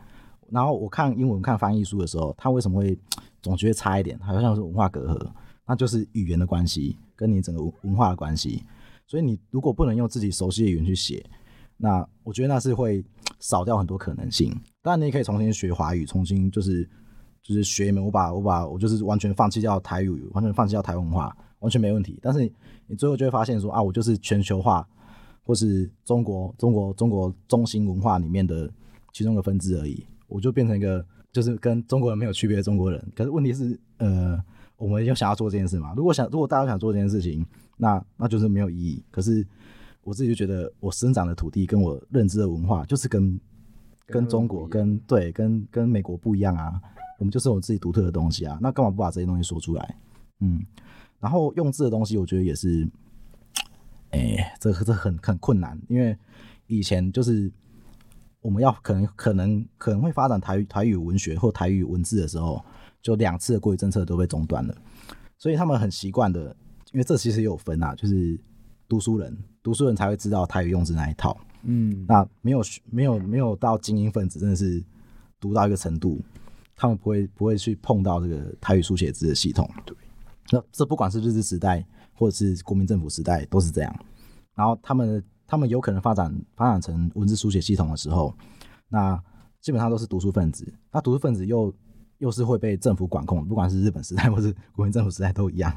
[0.50, 2.98] 然后我看英文看翻译书的时候，他为什么会
[3.40, 4.18] 总觉得差一点？
[4.18, 5.26] 好像是文化隔阂，
[5.66, 8.62] 那就是语言的关系，跟你整个文化的关系。
[9.06, 11.24] 所以你如果不能用自己熟悉的语言去写。
[11.76, 13.04] 那我觉得那是会
[13.40, 14.48] 少掉很多可能性。
[14.80, 16.88] 当然，你也可以重新学华语，重新就是
[17.42, 18.02] 就是学一门。
[18.02, 22.16] 我把我把我就是完全放弃掉台语，完全放弃掉台文化，完全没问题。
[22.22, 22.40] 但是
[22.86, 24.88] 你最后就会发现说啊，我就是全球化
[25.42, 28.70] 或是中国中国中国中心文化里面的
[29.12, 30.06] 其中的分支而已。
[30.28, 33.04] 我就变成一个就是跟中国人没有区别的中国人。
[33.16, 34.40] 可是问题是，呃，
[34.76, 35.94] 我们要想要做这件事嘛？
[35.96, 37.44] 如果想如果大家想做这件事情，
[37.76, 39.02] 那那就是没有意义。
[39.10, 39.46] 可是。
[40.06, 43.40] 我自己就觉得，我生长的土地跟我认知的文化，就是跟
[44.06, 46.78] 跟中国、跟对、跟跟美国不一样啊。
[47.18, 49.96] 我们就是有自己独特的东西啊，那干嘛不把这些东西说出来？
[50.40, 50.62] 嗯，
[51.20, 52.86] 然后用字的东西，我觉得也是，
[54.10, 56.14] 哎、欸，这这很很困难，因为
[56.66, 57.50] 以前就是
[58.42, 62.62] 我们要可能可能可能会发展台语台语文学或台语文字的时候，
[63.04, 64.74] 就两次的国语政策都被中断了，
[65.38, 66.56] 所以他们很习惯的，
[66.90, 68.36] 因为这其实也有分啊，就是。
[68.86, 71.34] 读书人，读书人才会知道台语用字那一套。
[71.62, 74.84] 嗯，那没有没有没有到精英分子，真的是
[75.40, 76.20] 读到一个程度，
[76.76, 79.68] 他们不会不会去碰到这个台语书写字的系统。
[79.86, 79.96] 对，
[80.52, 84.04] 那这不管是日治时代或者是国民政府时代都是这样。
[84.54, 88.36] 然后他们他们有可能发展发展成文字书写系统的时候，
[88.90, 89.20] 那
[89.62, 90.70] 基本上都是读书分子。
[90.92, 91.74] 那读书分子又
[92.18, 95.72] 又是会被政府管控，不管是日本时代或是国民政府时代都一样，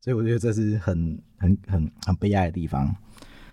[0.00, 2.94] 所以我觉得这是很很很很悲哀的地方。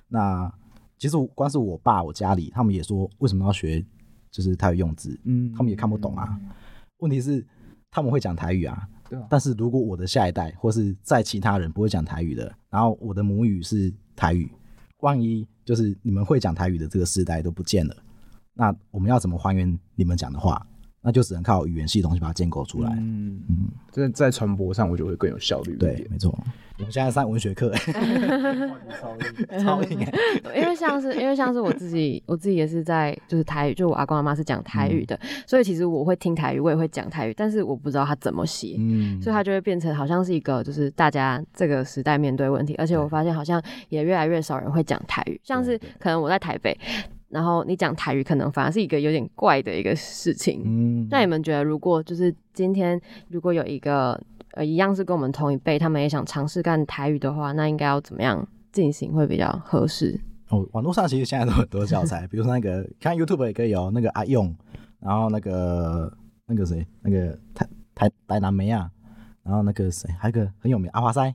[0.08, 0.52] 那
[0.98, 3.84] 其实光是我爸我家里，他们也说为什么要学
[4.30, 6.40] 就是台语用字，嗯，他们也看不懂啊。
[6.98, 7.46] 问题是
[7.90, 9.26] 他们会讲台语啊，对啊。
[9.30, 14.52] 但是如果我的下一代或是在其他人不会讲台语的，然后我的母语是台语，
[15.00, 17.96] 万一就是你们会讲台语的这个世代都不见了，
[18.54, 20.66] 那我们要怎么还原你们讲的话？
[21.02, 22.92] 那就只能靠语言系统去把它建构出来。
[22.98, 25.76] 嗯嗯，在在传播上，我觉得会更有效率。
[25.76, 26.30] 对，没错。
[26.78, 27.72] 我们现在上文学课，
[29.62, 30.14] 超硬哎！
[30.60, 46.76] 因为像是因为像是我自己，我自己也是在就是台语，就我阿公阿妈是讲台语的，嗯、所以其实我会听台语，我也会讲台语，但是我不知道他怎么写，嗯，所以他就会变成好像是一个就是大家这个时代面对问题，而且我发现好像也越来越少人会讲台语，像是可能我在台北，
[47.32, 50.62] 然后你讲台语，可能反而是一个有点怪的一个事情。
[50.66, 60.20] 嗯，那你们觉得，如果就是今天如果有一个呃一样是跟我们同一辈，他们也想尝试干台语的话，那应该要怎么样进行会比较合适？
[60.50, 64.54] 哦，网络上其实现在都很多教材，比如说那个看 YouTube 也可以有那个阿用，
[65.00, 66.12] 然后那个
[66.48, 67.66] 那个谁，那个台
[67.96, 68.92] 台台南梅啊，
[69.44, 71.34] 然后那个谁，还有个很有名阿华塞，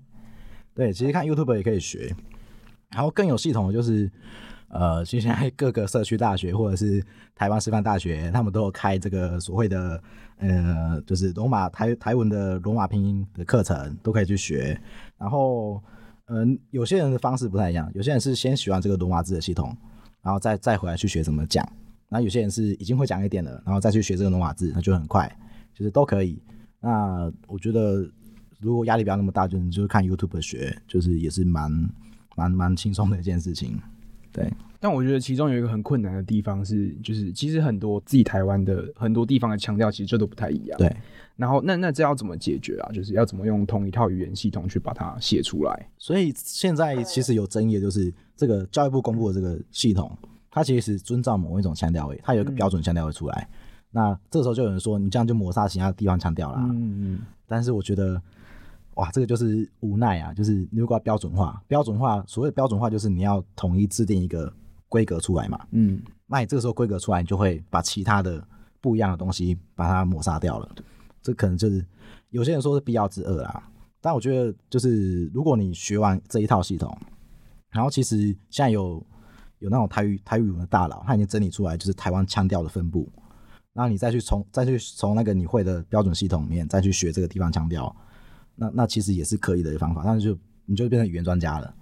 [0.75, 2.15] 对，其实看 YouTube 也可以学，
[2.91, 4.11] 然后更有系统的就是。
[4.79, 7.03] 呃，其实现在各个社区大学或者是
[7.35, 10.03] 台湾师范大学，他们都有开这个所谓的
[10.39, 14.79] 呃，就是罗马台台文的罗马拼音的课程，都可以去学。
[15.17, 15.83] 然后，
[16.27, 19.75] 嗯、有些人的方式不太一样，有些人是先学完这个罗马字的系统，
[20.23, 21.67] 然后再再回来去学怎么讲。
[22.09, 25.27] 那有些人是已经会讲一点了，然后再去学这个罗马字，那就很快，
[25.75, 26.41] 就是都可以。
[26.81, 28.07] 那我觉得，
[28.61, 31.71] 如果压力不要那么大，就你就看 YouTube 学，就是也是蛮
[32.37, 33.81] 蛮蛮轻松的一件事情。
[34.37, 40.79] 对，但我觉得其中有一个很困难的地方是，就是其实很多自己台湾的很多地方的腔调其实这都不太一样。
[40.79, 40.95] 对，
[41.37, 42.93] 然后那那这要怎么解决啊？
[42.93, 45.89] 就是要怎么用同一套语言系统去把它写出来？
[45.97, 50.15] 所以现在其实有争议的就是这个教育部公布的这个系统，
[50.51, 53.49] 它其实是遵照某一种腔调位，它有一个标准腔调会出来。
[53.51, 53.57] 嗯、
[53.93, 56.61] 那这时候就有人说，你这样就抹杀其他地方腔调啦。
[56.69, 57.21] 嗯嗯。
[57.49, 58.21] 但是我觉得。
[58.97, 60.33] 哇，这个就是无奈啊！
[60.33, 64.51] 就是你如果要标准化，标准化所谓的标准化就是你要统一制定一个
[64.89, 65.67] 规格出来嘛。
[65.73, 68.43] 嗯，那你这个时候规格出来，你就会把其他的
[68.81, 70.75] 不一样的东西把它抹杀掉了。
[71.21, 71.85] 这可能就是
[72.31, 73.63] 有些人说是必要之恶啦。
[74.01, 76.97] 但我觉得就是如果你学完这一套系统，
[77.69, 78.17] 然后其实
[78.49, 79.05] 现在有
[79.59, 83.13] 有那种台语台语文的大佬，他已经整理出来就是台湾腔调的分布，
[83.75, 87.95] 然后你再去从再去从那个你会的标准系统里面再去学这个地方腔调。
[88.57, 91.73] 那那其实也是可以的一个方法，但是就你就变成语言专家了，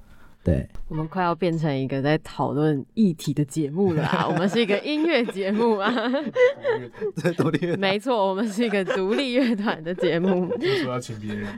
[0.42, 0.68] 对。
[0.88, 4.26] 我们快要变成一个在讨论议题的节目了啊！
[4.30, 5.90] 我们是一个音乐节目啊，
[7.22, 10.46] 对，独立乐团， 没错，我们是一个独立乐团的节目。
[10.82, 11.48] 说要请别人，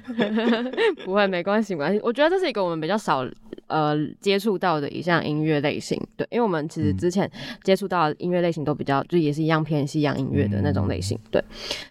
[1.04, 2.00] 不会，没关系，没关系。
[2.02, 3.26] 我觉得这是一个我们比较少
[3.66, 7.30] 呃接触到的一项音乐类型，对，因为我们其实之前
[7.64, 11.42] 接触到的音乐类型都比较就也是一样偏西洋音乐的那种类型，对。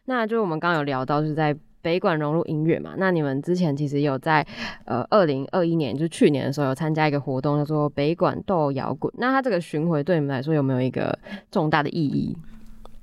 [0.06, 1.56] 那就是我们刚刚有聊到是在。
[1.86, 2.96] 北管融入音乐嘛？
[2.98, 4.44] 那你们之前其实有在
[4.86, 9.14] 呃二零二一年，就是去年的时候有参加一个活动，叫做北管斗摇滚。
[9.20, 11.16] 那它这个巡回对你们来说有没有一个
[11.52, 12.36] 重大的意义？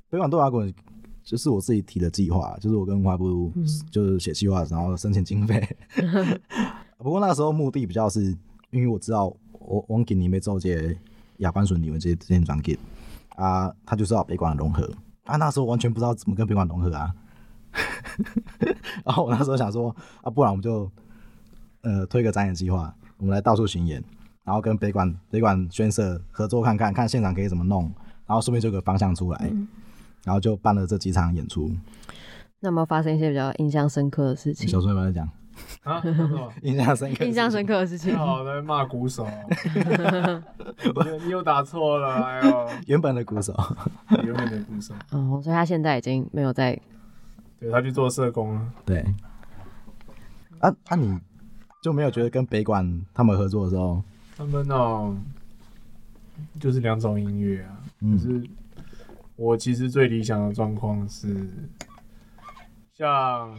[0.09, 0.73] 北管斗摇滚
[1.23, 3.49] 就是我自己提的计划，就是我跟文化部
[3.89, 5.65] 就是写计划，然后申请经费。
[6.99, 8.35] 不过那个时候目的比较是
[8.71, 10.97] 因为我知道我我给你们做这些
[11.37, 12.77] 亚冠顺你们这些这些专辑
[13.37, 14.91] 啊，他就是要北管融合
[15.23, 17.13] 啊，那时候完全不知道怎么跟北管融合啊。
[19.05, 20.89] 然后我那时候想说啊，不然我们就
[21.81, 24.03] 呃推个展演计划，我们来到处巡演，
[24.43, 27.83] 然后跟北管北管宣社合作看看，看现场可以怎么弄，
[28.25, 29.67] 然后顺便就有个方向出来，嗯、
[30.23, 31.71] 然后就办了这几场演出。
[32.59, 34.67] 那有没有发生一些比较印象深刻的事情？
[34.69, 35.27] 小顺有没有讲
[35.83, 36.01] 啊？
[36.63, 38.17] 印象深刻，印象深刻的事情。
[38.17, 39.27] 好在骂鼓手，
[41.25, 43.53] 你又打错了，哎呦，原本的鼓手，
[44.23, 44.93] 原本的鼓手。
[45.11, 46.79] 哦，所以他现在已经没有在。
[47.63, 48.73] 对，他去做社工了。
[48.85, 48.99] 对，
[50.59, 51.17] 啊，那、啊、你
[51.81, 54.03] 就没有觉得跟北管他们合作的时候，
[54.35, 55.17] 他们呢、喔，
[56.59, 57.81] 就是两种音乐啊。
[58.01, 58.43] 嗯、就是
[59.37, 61.49] 我其实最理想的状况是，
[62.93, 63.57] 像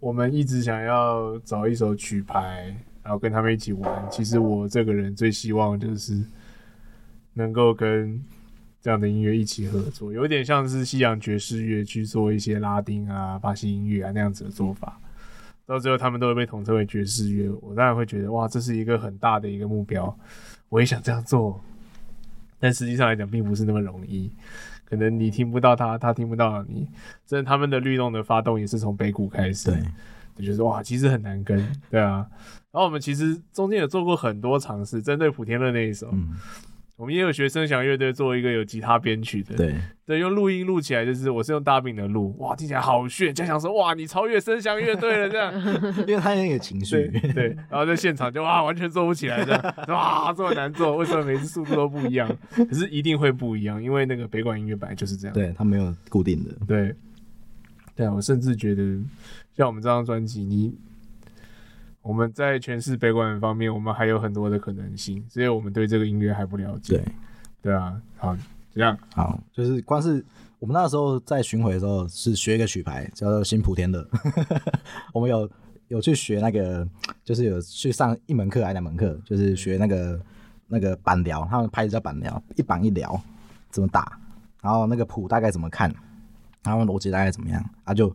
[0.00, 4.10] 我们一直想要找一首曲牌，然后跟他们一起玩。
[4.10, 6.20] 其实我这个人最希望就是
[7.34, 8.20] 能够跟。
[8.86, 15.00] 这样的音乐一起合作，有点像是西洋爵士乐去做一些拉丁啊、巴西音乐啊那样子的做法，
[15.66, 17.50] 到最后他们都会被统称为爵士乐。
[17.62, 20.16] 我当然会觉得，哇，这是一个很大的一个目标，
[20.68, 21.60] 我也想这样做。
[22.60, 24.30] 但实际上来讲，并不是那么容易。
[24.84, 26.86] 可能你听不到他，他听不到你。
[27.26, 29.82] 真的，他们的律动的发动也是从北鼓开始，对，
[30.36, 31.58] 就觉得哇，其实很难跟，
[31.90, 32.24] 对啊。
[32.70, 36.08] 然后我们其实中间有做过很多尝试，针对普天乐那一首。
[36.12, 36.36] 嗯
[36.96, 39.74] 我们也有学声响乐队做一个有吉他编曲的，对
[40.06, 45.52] 对，用录音录起来，就是我是用大饼的录，哇，听起来好炫，就想说哇，你超越声响乐队了这样，
[46.08, 52.34] 因为他很有情绪，对，对，然后在现场就哇，完全做不起来这样，哇，这么难做，为什么每次速度都不一样？
[52.54, 56.94] 可是一定会不一样，因为那个北管音乐本来就是这样，对，它没有固定的，对，
[57.94, 58.82] 对啊，我甚至觉得
[59.54, 60.74] 像我们这张专辑，你。
[62.06, 66.98] 我们在诠释北管方面，我们还有很多的可能性，所以我们对这个音乐还不了解。
[66.98, 67.04] 对，
[67.62, 68.36] 对啊，好，
[68.72, 68.96] 这样。
[69.12, 70.24] 好，就是光是
[70.60, 74.00] 我们那时候在巡回的时候，是学一个曲牌叫做《新莆田乐》，
[75.12, 75.50] 我们有
[75.88, 76.88] 有去学那个，
[77.24, 80.20] 就是有去上一门课还是两门课，就是学那个
[80.68, 83.20] 那个板聊，他们拍的叫板聊，一板一聊
[83.70, 84.16] 怎么打，
[84.62, 85.92] 然后那个谱大概怎么看，
[86.62, 88.14] 然后逻辑大概怎么样，啊就。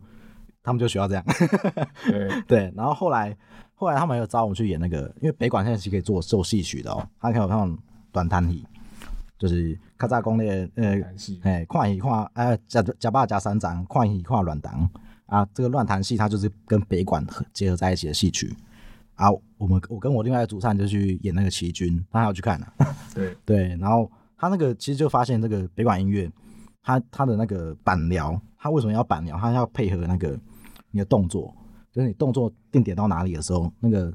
[0.64, 1.24] 他们就学到这样，
[2.06, 2.42] 对。
[2.42, 3.36] 对，然后后来
[3.82, 7.76] 后来他们有找我们去演那个，因为北管现在是可以做做戏曲的哦，他可以有那种
[8.12, 8.64] 短弹戏，
[9.36, 10.44] 就是咔嚓功的
[10.76, 10.96] 呃，
[11.42, 14.88] 哎，快一快呃加加八加三张，快一快乱弹
[15.26, 18.54] 啊，这个乱弹戏它就是跟北管结合在一起的戏曲
[19.16, 26.30] 啊，我们我跟我另外一个主唱就去演那个齐军，他还要去看呢、啊，对 对，然后他那个其实就发现这个北管音乐，
[26.84, 29.36] 他他的那个板疗，他为什么要板疗？
[29.36, 30.38] 他要配合那个。
[30.94, 31.56] 你的动作，
[31.90, 34.12] 就是你动作定点到哪里的时候，那个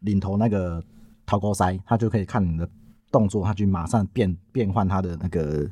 [0.00, 0.84] 领头那个
[1.24, 2.68] 头鼓师，他就可以看你的
[3.10, 5.66] 动作，他去马上变变换他的那个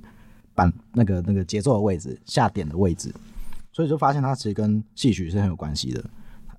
[0.55, 3.13] 板那个那个节奏的位置，下点的位置，
[3.73, 6.03] 所以就发现他其实跟戏曲是很有关系的。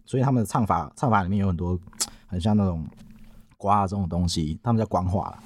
[0.05, 1.79] 所以他们的唱法唱法里面有很多
[2.27, 2.85] 很像那种
[3.55, 5.41] 刮这种东西，他们叫官话，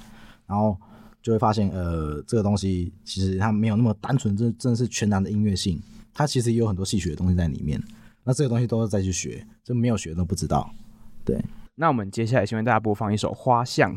[0.46, 0.76] 然后
[1.22, 5.80] 就会发现呃这个东西其实它没有那么单纯，真真的是全然的音乐性，
[6.12, 7.80] 它其实也有很多戏曲的东西在里面。
[8.26, 10.68] 那这个东西都是再去学，这没有学都不知道。
[11.24, 11.40] 对，
[11.76, 13.94] 那我们接下来先为大家播放一首《花巷》。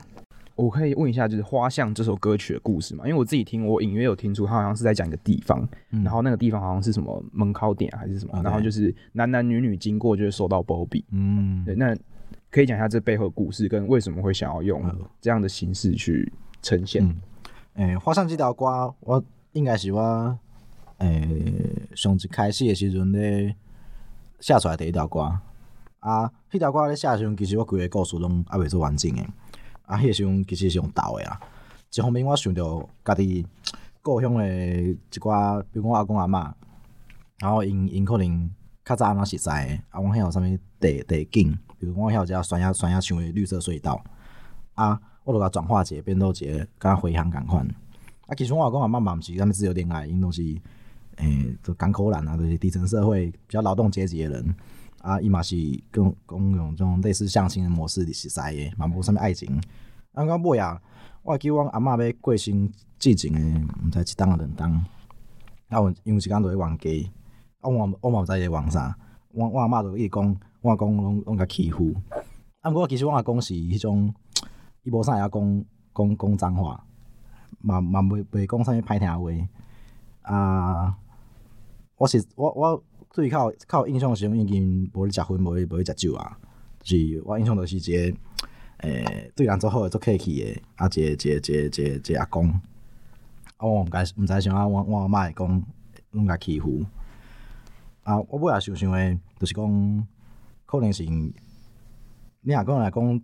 [0.54, 3.06] 我可以问一下，就是《花巷》这首歌曲的故事吗？
[3.08, 11.04] 因为我自己听，我隐约有听出，它好像是在讲一个地方，嗯、然后那个地方好像是什么门考点还是什么.然后就是男男女女经过就会受到包庇。
[11.12, 11.96] 嗯，对，那
[12.52, 14.84] 可以讲一下这背后的故事跟为什么会想要用
[15.20, 17.04] 这样的形式去呈现？
[17.76, 20.38] 诶、嗯欸，《花巷》这条歌，我应该是我
[20.98, 23.56] 诶、欸、上一开始的时阵咧。
[24.40, 25.22] 写出来第一条歌，
[26.00, 29.28] 啊，迄条歌咧写时阵，其实我规个故事拢还未做完整诶。
[29.86, 31.40] 啊，迄个时阵其实是用倒诶啊。
[31.94, 33.46] 一方面我想着家己
[34.02, 36.54] 故乡诶一寡，比如讲我阿公阿嬷，
[37.40, 38.50] 然后因因可能
[38.86, 40.44] 较早安怎熟悉诶，啊，我遐有啥物
[40.80, 44.02] 地地景，比如讲我遐有一个山野山野像诶绿色隧道，
[44.76, 47.68] 啊，我著甲转化者变做一个敢回乡共款。
[48.28, 50.42] 啊，其实我阿公阿嬷嘛毋是他们自由恋爱，因拢是。
[51.20, 54.56] 诶、就港口人啊，就是底层社会比较劳动阶级的人
[55.02, 55.56] 啊，伊嘛是
[55.92, 59.62] 跟共用这种类似相亲的模式的实在的，嘛无啥物爱情。
[60.14, 60.82] 啊，到尾啊，
[61.24, 64.72] 我记阮阿嬷要过身之前诶，毋知一当啊两当。
[65.68, 67.12] 啊，有因为时间都会冤家，
[67.62, 68.98] 啊，我我嘛毋知伊冤啥。
[69.32, 71.94] 我我阿嬷就一直讲，我阿公拢拢甲欺负。
[72.62, 74.14] 啊，毋过其实我阿公是迄种，
[74.84, 76.84] 伊无啥会晓讲讲讲脏话，
[77.60, 80.98] 嘛嘛袂袂讲啥物歹听话啊。
[82.00, 82.82] 我是我我
[83.14, 86.40] 对于较较印象的时候，已经无咧食薰，无咧无咧食酒啊。
[86.82, 88.18] 是我印象就是一个
[88.78, 92.48] 诶、欸，对人做好诶做客气诶，啊，一个一个一个一个一个阿公。
[93.58, 95.64] 啊，我毋知毋知想啊，我我阿嬷会讲
[96.12, 96.86] 阮甲欺负。
[98.04, 100.08] 啊，我尾也想想诶，就是讲
[100.66, 101.34] 可能是你
[102.44, 103.22] 若讲来讲，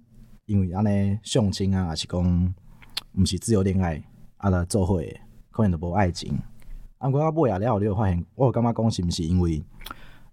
[0.47, 2.53] 因为安尼相亲啊，还是讲
[3.13, 4.03] 毋是自由恋爱
[4.35, 5.01] 啊来做伙，
[5.49, 6.37] 可能就无爱情。
[6.97, 9.63] 啊，我尾啊了后，你有发现，我有感觉讲是毋是因为，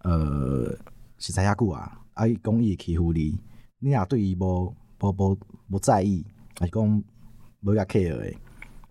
[0.03, 0.77] 呃，
[1.19, 1.99] 是在遐久啊？
[2.15, 3.39] 啊，伊讲伊会欺负你，
[3.81, 6.25] 你若对伊无无无无在意，
[6.59, 7.03] 还是讲
[7.61, 8.37] 无甲 care 诶？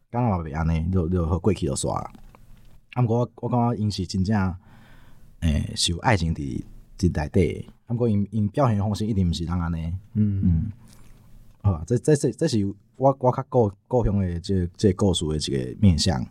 [0.09, 1.91] 敢若嘛袂安尼，就就过去就煞。
[1.91, 2.11] 啊，
[3.01, 4.37] 毋过我我感觉因是真正，
[5.39, 6.61] 诶、欸，是有爱情伫
[6.97, 7.69] 伫内底。
[7.87, 9.93] 啊，毋过因因表现方式一定毋是通安尼。
[10.15, 10.71] 嗯嗯。
[11.61, 12.65] 好啊，这这这这是
[12.97, 16.21] 我我较故故乡诶，这个、这、故事诶一个面向。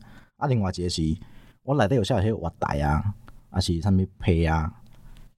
[0.41, 1.17] 啊，另外一个是。
[1.63, 3.15] 我内底有写迄个月台啊，
[3.51, 4.75] 啊是啥物批啊？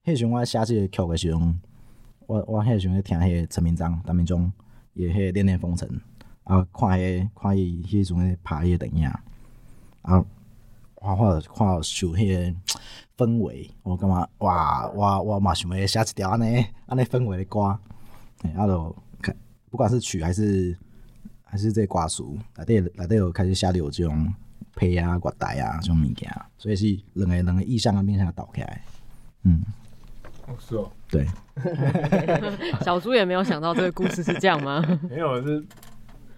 [0.05, 1.61] 迄时阵我写即个曲诶时阵，
[2.25, 4.51] 我我迄时阵咧听迄个陈明章、陈明忠
[4.93, 5.87] 伊迄个恋恋风尘
[6.45, 9.21] 啊，看迄个看伊迄时阵咧拍迄个电影啊，
[10.01, 10.25] 看
[11.17, 12.55] 看看受迄个
[13.17, 17.79] 氛围，我感觉哇，我我嘛想要写一条安尼安尼氛围诶歌，啊
[18.65, 19.35] 着看
[19.69, 20.75] 不管是曲还是
[21.43, 22.23] 还是这歌词
[22.57, 24.33] 内底内底有开始写着有这种。
[24.75, 28.81] 配啊，月台啊，这种物件，所以是两个两个意象啊，面向倒起来，
[29.43, 29.63] 嗯，
[30.47, 31.25] 哦是哦，对，
[32.81, 34.83] 小猪也没有想到这个故事是这样吗？
[35.09, 35.65] 没有，是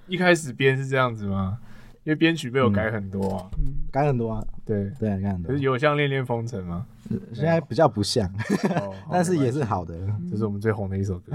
[0.08, 1.58] 一开始编是这样子吗？
[2.04, 5.52] 因为编曲被我改很多啊，嗯、改很多啊，对对，看很多。
[5.52, 6.86] 可是有像《恋恋风尘》吗？
[7.32, 8.28] 现在比较不像，
[9.12, 9.94] 但是也是好的。
[10.28, 11.32] 这是我们最红的一首歌。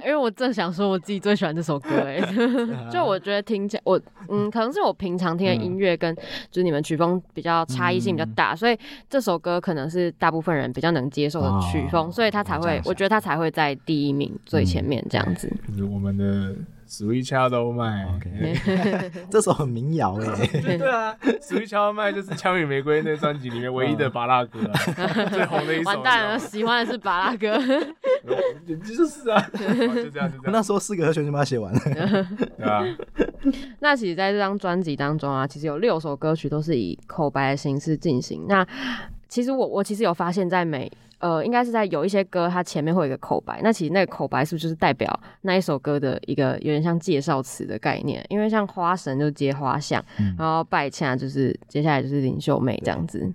[0.00, 2.20] 因为我正想说我自己最喜欢这首歌，哎，
[2.90, 6.12] 就我觉得听起来，我嗯，可能是我平常听的音乐跟
[6.50, 8.76] 就是你们曲风比较差异性比较大，所以
[9.08, 15.48] 这首歌可能是大部分人比较能接受的曲风，所以他才会，我觉得他才会在第一名最前面这样子。
[15.68, 16.56] 就是我们的。
[16.88, 20.46] Sweet Child O' Mine，这首很民谣哎。
[20.62, 24.58] 对啊，Sweet Child O' Mine 就是《枪与玫瑰》那专辑里面唯一的巴拉歌，
[25.30, 25.90] 最红的一首。
[25.90, 27.58] 完蛋了，喜欢的是巴拉歌。
[28.66, 30.52] 就是啊，就这样就这样。
[30.52, 31.80] 那时候四个和弦就把它写完了。
[32.56, 32.82] 对啊。
[33.80, 38.46] 那其实在这张专辑当中啊，其实有六首歌曲都是以口白的形式进行。
[38.48, 38.66] 那
[39.28, 43.60] 其实我我其实有发现，在每呃，应该是在有一些歌，它前面会有一个口白。
[43.62, 48.24] 那其实那个口白是不是就是代表那一首歌的一个有点像介绍词的概念？
[48.28, 53.28] 因为像花神就接花香，嗯、然后拜洽就是接下来就是林秀妹这样子。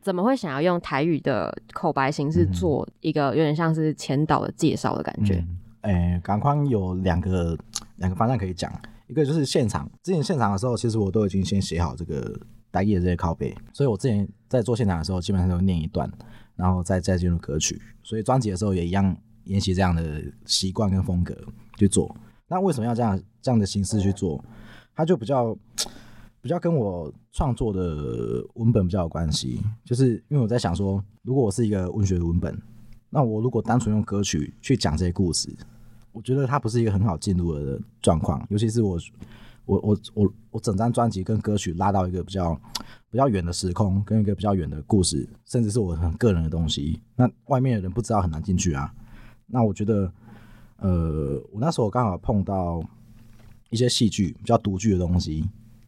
[0.00, 5.42] 怎么会想要用台语的口白形式做一个有点像是前导的介绍的感觉？
[5.80, 7.56] 哎、嗯，港、欸、宽有两个
[7.96, 8.70] 两个方向可以讲，
[9.06, 12.38] 一个就是现场，之前现场的时候，其实我都已经先写好这个
[12.70, 16.10] 台语的这些拷贝，所以我之前在做现场的时候，基本上都念一段。
[16.60, 21.34] 然后再再进入歌曲，所以专辑的时候也一样沿袭这样的习惯跟风格
[21.78, 22.14] 去做。
[22.46, 24.44] 那为什么要这样这样的形式去做？
[24.94, 25.56] 它就比较
[26.42, 29.58] 比较跟我创作的文本比较有关系。
[29.86, 32.54] 就是因为我在想说，如果我是一个文学的文本，
[33.08, 35.48] 那我如果单纯用歌曲去讲这些故事，
[36.12, 38.46] 我觉得它不是一个很好进入的状况。
[38.50, 38.98] 尤其是我
[39.70, 42.58] 我我我我整张专辑跟歌曲拉到一个比较。
[43.12, 48.94] 比较远的时空，跟一个比较远的故事，甚至是我很个人的东西，那外面的人不知道很难进去啊。
[49.46, 50.12] 那我觉得，
[50.76, 52.80] 呃，我那时候刚好碰到
[53.68, 55.44] 一些戏剧比较独具的东西，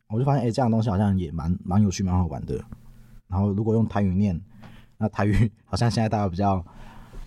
[0.09, 2.61] 我就发现，哎、这样的东西好像也蛮蛮有趣、蛮好玩的。
[3.29, 4.41] 然后如果用台语念，
[4.99, 6.67] 那台语 好像现在大家比较，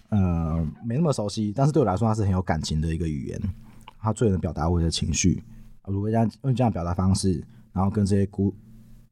[0.10, 3.42] 呃，没那么熟悉，但是对我来说，它是很有感情的一个语言，
[4.02, 5.42] 它最能表达我的情绪。
[5.88, 8.52] 如果这样用这样表达方式，然后跟这些歌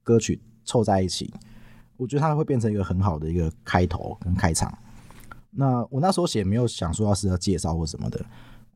[0.04, 0.42] 歌曲。
[0.66, 1.30] 凑在一起，
[1.98, 4.74] 我觉得它会变成一个很好的一个开头跟开场。
[5.52, 8.26] 那我那时候写没有想说要是要介绍或什么的，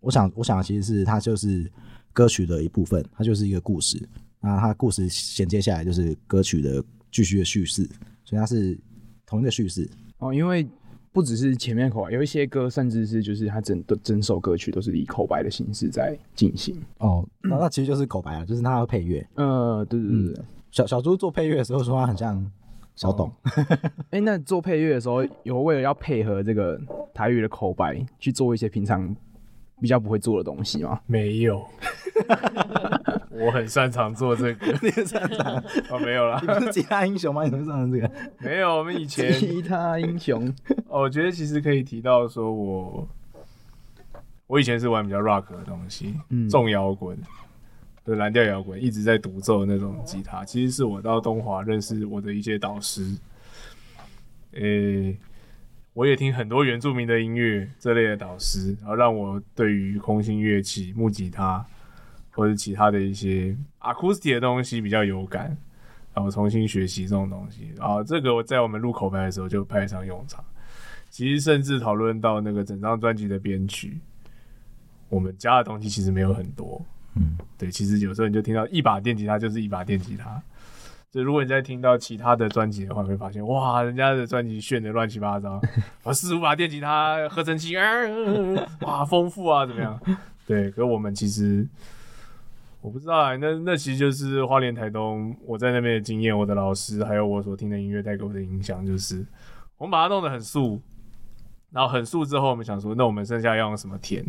[0.01, 1.71] 我想我想其实是它就是
[2.11, 3.97] 歌曲的一部分，它就是一个故事。
[4.41, 7.89] 那它故事衔接下来就是歌曲的继续的叙事，
[8.25, 8.77] 所以它是
[9.25, 10.33] 同一个叙事哦。
[10.33, 10.67] 因为
[11.11, 17.27] 不只是前面口白，有一些歌甚至是就是它整整首歌曲都是以口白的形式在进行哦。
[17.41, 19.27] 那那其实就是口白啊，就是它的配乐。
[19.35, 20.41] 呃，对对对对。
[20.41, 22.45] 嗯小小猪做配乐的时候说话很像
[22.93, 26.79] 小董，哎、 哦欸，那做配乐的时候有为了要配合这个
[27.13, 29.15] 台语的口白去做一些平常
[29.79, 30.99] 比较不会做的东西吗？
[31.07, 31.65] 没有，
[33.39, 35.55] 我很擅长做这个， 你很擅长
[35.89, 37.43] 哦，没有啦，你不是吉他英雄吗？
[37.43, 38.11] 你怎么擅长这个？
[38.39, 40.47] 没有，我们以前吉他英雄，
[40.87, 43.07] 哦，我觉得其实可以提到说我
[44.47, 47.17] 我以前是玩比较 rock 的东西，嗯，重摇滚。
[48.05, 53.03] 对蓝调摇滚一直在独奏的那种吉他，其实是我到东华认识我的一些导师。
[54.53, 55.17] 诶、欸，
[55.91, 61.65] 我也听很多原住民的音乐这类的导师，然后让我对于空心乐器、木吉他
[62.37, 65.57] 或者其他的一些 acoustic 的东西比较有感，
[66.13, 67.71] 然后重新学习这种东西。
[67.75, 70.45] 然后这个我在我们录口白的时候就派上用场。
[71.09, 73.99] 其实甚至讨论到那个整张专辑的编曲，
[75.09, 76.79] 我们加的东西其实没有很多。
[77.15, 80.39] 嗯，对，其实有时候你就听到一把电吉他就是一把电吉他。
[81.09, 85.59] 就如果你在听到其他的专辑的话，你会发现哇，人家的专辑炫的乱七八糟，
[86.03, 87.85] 啊，四五把电吉他合成器，啊，
[88.81, 89.99] 哇，丰富啊，怎么样？
[90.45, 91.65] 对，可是我们其实
[92.81, 99.25] 我不知道啊，那那其实就是花莲台东我在那边的经验，我的老师还有我所听的音乐带给我的影响，就是
[99.77, 100.79] 我们把它弄得很素，
[101.71, 104.25] 然后很素之后，我们想说，那我们剩下要用什么填？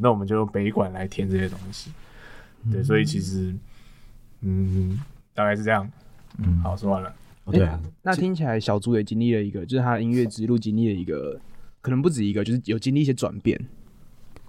[0.00, 1.92] 那我们就用北管来填这些东西。
[2.72, 3.54] 对，所以其实，
[4.40, 4.98] 嗯，
[5.32, 5.88] 大概是这样。
[6.38, 7.14] 嗯，好，说完了。
[7.52, 11.40] 对啊，那听起来小猪也经历了一个，就是他的音乐之路经历了一个，
[11.80, 13.60] 可能不止一个，就是有经历一些转变。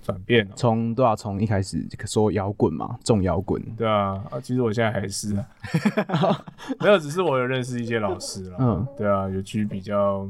[0.05, 0.47] 转变？
[0.55, 3.59] 从都要从一开始说摇滚嘛，重摇滚。
[3.75, 5.47] 对啊，啊，其实我现在还是啊，
[6.79, 8.57] 没有，只是我有认识一些老师了。
[8.59, 10.29] 嗯，对啊，有去比较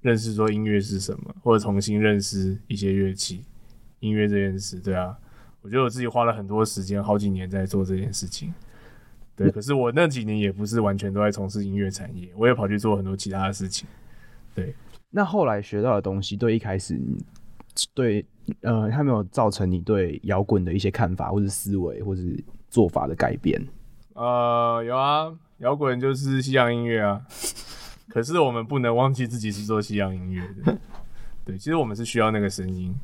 [0.00, 3.44] 认识说音乐是什么，或者重新认识一些乐器、
[3.98, 4.78] 音乐这件事。
[4.78, 5.18] 对啊。
[5.64, 8.52] 我觉得我自己花了很多时间，好几年在做这件事情。
[9.36, 13.86] 对，可是我那几年也不是完全都在从事音乐产业，我也跑去做很多其他的事情。
[14.56, 14.74] 对，
[15.10, 17.00] 那后来学到的东西，对一开始，
[17.94, 18.26] 对，
[18.62, 22.22] 呃，它没有造成你对摇滚的一些看法，或者思维，或者
[22.68, 23.60] 做法的改变？
[24.14, 27.20] 呃，有啊，摇滚就是西洋音乐啊。
[28.08, 30.78] 可是我们不能忘记自己是做西洋音乐的。
[31.44, 32.94] 对，其实我们是需要那个声音。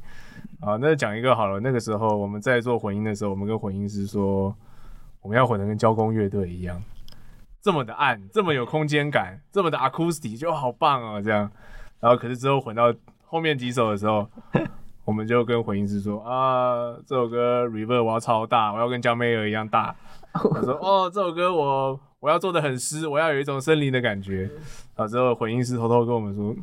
[0.61, 1.61] 啊，那讲一个好了。
[1.61, 4.55] 那个时候我们在做混音的时候，我们跟混音师说，
[5.23, 6.83] 我们要混得跟交工乐队一样，
[7.63, 11.23] 这么的暗，这么有空间感，这么的 acoustic，就好棒啊！
[11.23, 11.51] 这样。
[12.01, 14.29] 然后可是之后混到后面几首的时候，
[15.09, 19.97] 我们就跟混音师说啊，这首歌 reverb 我要超大，我要跟 John Mayer 一样大。
[20.45, 24.43] 我说哦，这首歌我我要做的很湿，我要有一种森林的感觉。
[24.95, 26.55] 然后之后混音师偷偷跟我们说。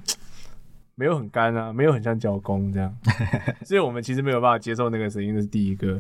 [0.98, 2.96] 没有很干啊，没有很像交工这样，
[3.66, 6.00] 所以我们其实没有办法接受那个声音，这是第一个。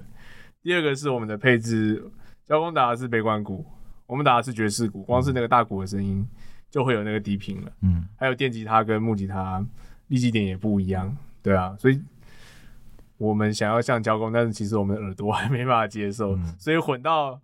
[0.61, 2.01] 第二个是我们的配置，
[2.45, 3.65] 交工打的是悲观鼓，
[4.05, 6.25] 我们打的是爵士鼓，光是那个大鼓的声音
[6.69, 7.71] 就会有那个低频了。
[7.81, 9.65] 嗯，还有电吉他跟木吉他
[10.07, 12.01] 立基点也不一样，对啊，所以
[13.17, 17.39] 我们想要像交工，但是其实我们的耳朵还没办法接受，所以混到。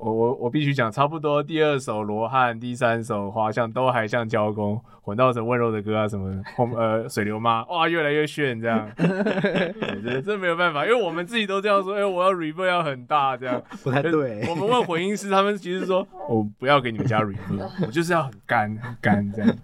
[0.00, 14.46] 我我我必须讲，差不多第二首罗汉，第三首花像都还像交工，混到成温柔的歌啊什么的，后呃水流妈 哇越来越炫这样， 对，对，这没有办法，因为我们自己都这样说，哎、欸，我要 reverb 要很大这样，不太对。
[14.48, 19.56] 我们问混音师，他们其实说，我 不要给你们加 reverb，我就是要很干很干这样，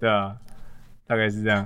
[0.00, 0.34] 对啊，
[1.06, 1.64] 大概是这样。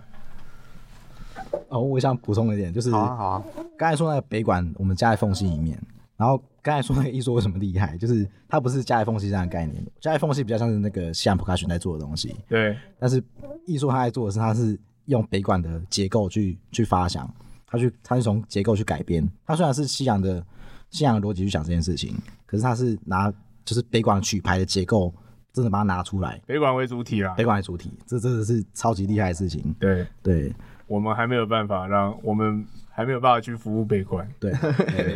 [1.69, 3.45] 哦，我想补充一点，就是好啊好啊，
[3.79, 5.81] 刚才说那个北管，我们加在缝隙里面。
[6.17, 12.37] 然后刚才说那个艺术为什么厉害， 就是它不是夹在缝隙这样的概念，夹在缝隙比较像是那个西洋 percussion 在做的东西。
[12.49, 12.77] 对。
[12.99, 13.23] 但是
[13.67, 17.29] 艺术它在做的是，它是用北管的结构去去发想，
[17.67, 19.29] 它去它是从结构去改编。
[19.45, 20.45] 它虽然是西洋的
[20.91, 22.15] 西洋的逻辑去想这件事情，
[22.47, 23.33] 可是它是拿
[23.65, 25.13] 就是北管曲牌的结构，
[25.53, 26.41] 真的把它拿出来。
[26.47, 27.35] 北管为主体啦。
[27.35, 29.75] 北管为主体，这真的是超级厉害的事情。
[29.81, 30.55] 对对，
[30.93, 32.67] 我们还没有办法让我们。
[32.95, 34.53] 还没有办法去服务北管， 对，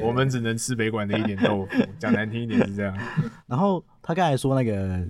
[0.03, 1.69] 我们只能吃北管的一点豆腐。
[1.99, 2.99] 讲难听一点是这样。
[3.47, 5.07] 然后他刚才说那个，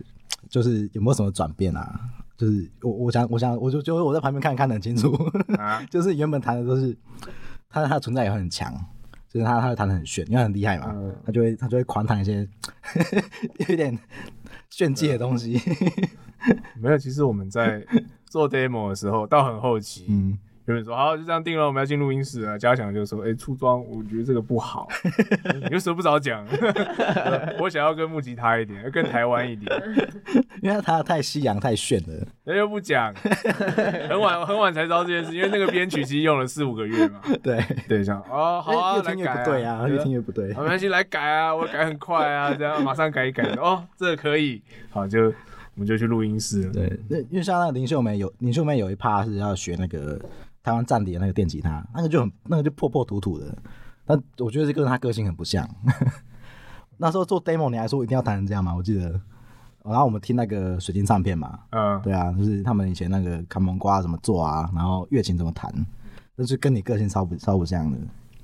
[0.50, 2.00] 就是有没有什么转变啊？
[2.36, 5.14] 就是我我想我想我就就我在旁边看看得很清楚，
[5.56, 6.92] 啊、 就是原本弹的都是
[7.70, 8.74] 他他的存在也很强，
[9.28, 12.48] 就是他他会弹的很炫，因为很厉害嘛，嗯、他就会他就会狂弹一些
[13.68, 13.96] 有点
[14.70, 15.56] 炫技的东西。
[16.80, 17.86] 没有，其实我们在
[18.28, 20.36] 做 demo 的时候，到很后期，嗯。
[20.66, 22.58] 有人说好，就这样定了，我们要进录音室啊。
[22.58, 24.88] 嘉祥就说：“哎、欸，出装，我觉得这个不好。
[25.62, 26.44] 你又舍不早讲？
[27.60, 29.70] 我想要跟木吉他一点，要更台湾一点，
[30.62, 32.26] 因为他太西洋太炫了。
[32.42, 33.14] 人又不讲，
[34.08, 37.20] 很晚很晚才知道这件事，因为那个编曲其实用了四五个月嘛。
[37.44, 40.48] 对对，这样哦，好啊，越听越不对啊，越听越不对。
[40.48, 43.44] 没关系，来改啊，我改很快啊，这样马上改一改。
[43.54, 44.60] 哦，这个可以，
[44.90, 45.32] 好，就我
[45.76, 46.72] 们就去录音室了。
[46.72, 50.20] 对，那因为像那个林秀梅有林秀梅有一趴是要学那个。
[50.66, 53.56] 台湾站里的那个电吉他，那个就很，那个就破破土土的。
[54.04, 55.64] 但我觉得这跟他个性很不像。
[56.98, 58.74] 那时候做 demo，你还说一定要弹成这样吗？
[58.74, 59.20] 我记得。
[59.84, 65.72] 然后我们听那个水晶唱片嘛，嗯，对啊，就是他们以前那个卡蒙瓜怎么做啊，然后乐琴怎么弹，
[66.36, 67.96] 就是跟你个性超不超不像的。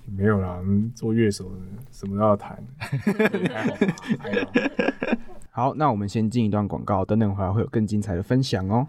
[0.07, 0.61] 没有啦，
[0.95, 1.51] 做乐手
[1.91, 2.63] 什么都要弹。
[5.51, 8.87] 好，那我们先进一段广告，等等回来会有更精彩的分享哦。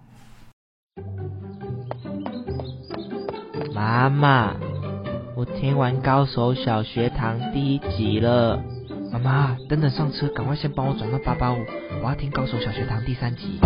[3.83, 4.53] 妈妈，
[5.35, 8.63] 我听完《高手小学堂》第一集了。
[9.11, 11.57] 妈妈，等等上车，赶快先帮我转到八八五，
[12.01, 13.59] 我要听《高手小学堂》第三集。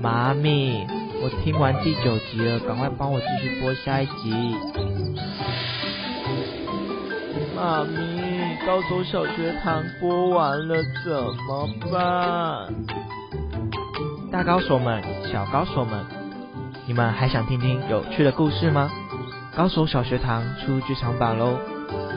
[0.00, 0.86] 妈咪，
[1.22, 4.56] 我听完第九集了，赶快帮我继续播下一集。
[7.54, 11.12] 妈咪，《高手小学堂》播完了怎
[11.46, 12.72] 么办？
[14.32, 16.23] 大高手们，小高手们。
[16.86, 18.90] 你们还想听听有趣的故事吗？
[19.56, 21.58] 高手小学堂出剧场版喽！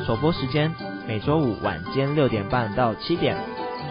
[0.05, 0.73] 首播时间
[1.07, 3.37] 每周五晚间六点半到七点，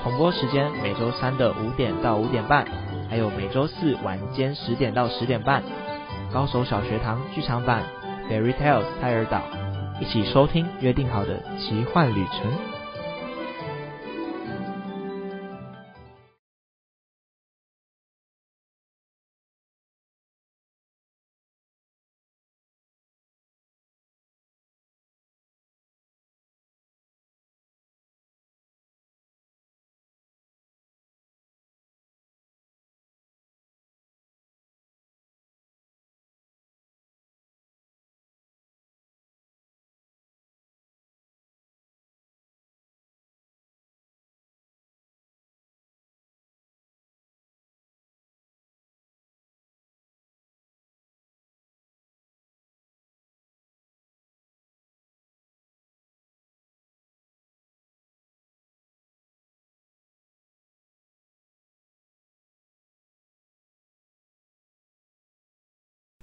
[0.02, 2.66] 重播时间每周三的五点到五点半，
[3.08, 5.62] 还有每周四晚间十点到十点半。
[6.30, 7.82] 高手小学堂剧场版
[8.30, 9.40] 《Fairy Tales 泰尔岛》，
[10.02, 12.75] 一起收听约定好的奇幻旅程。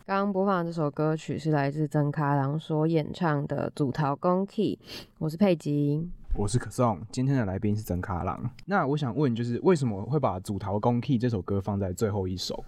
[0.06, 4.78] 刚刚播放的这首歌曲是来自曾卡郎所演唱的《祖陶公 key》，
[5.18, 8.51] 我是佩吉，我是可颂，今天的来宾是曾卡郎。
[8.66, 12.66] 那我想问，就是为什么会把《祖陶公 key》这首歌放在最后一首？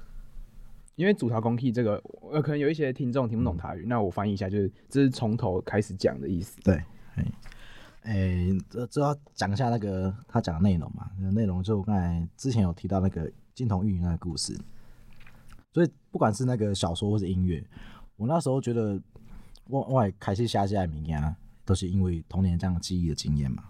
[0.95, 6.57] 因为《祖陶公 key》这个，呃，可能有一些听众听不懂台语，嗯、那我翻译一下，就是这是从头开始讲的意思。
[6.61, 6.81] 对，
[7.15, 7.25] 哎，
[8.03, 11.11] 哎，这这要讲一下那个他讲的内容嘛？
[11.33, 14.57] 内容就我刚才之前有提到那个金童玉女那个故事。
[15.75, 17.61] 所以不管是那个小说或是音乐，
[18.15, 18.97] 我那时候觉得
[19.67, 23.61] 我我开始写这些物件，都是因为童年这样记忆的经验嘛。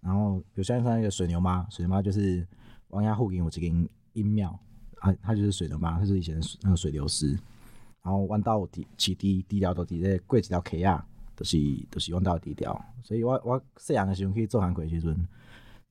[0.00, 2.46] 然后比如像那个水牛妈，水牛妈就是
[2.90, 4.56] 王家附近有一间音庙
[5.00, 7.36] 啊，它就是水牛妈，它是以前那个水流师。
[8.00, 11.58] 然后弯道底起低低调都底在过几条溪啊，都是
[11.90, 12.80] 都是弯道低调。
[13.02, 15.26] 所以我我细汉的时候去做韩国时阵，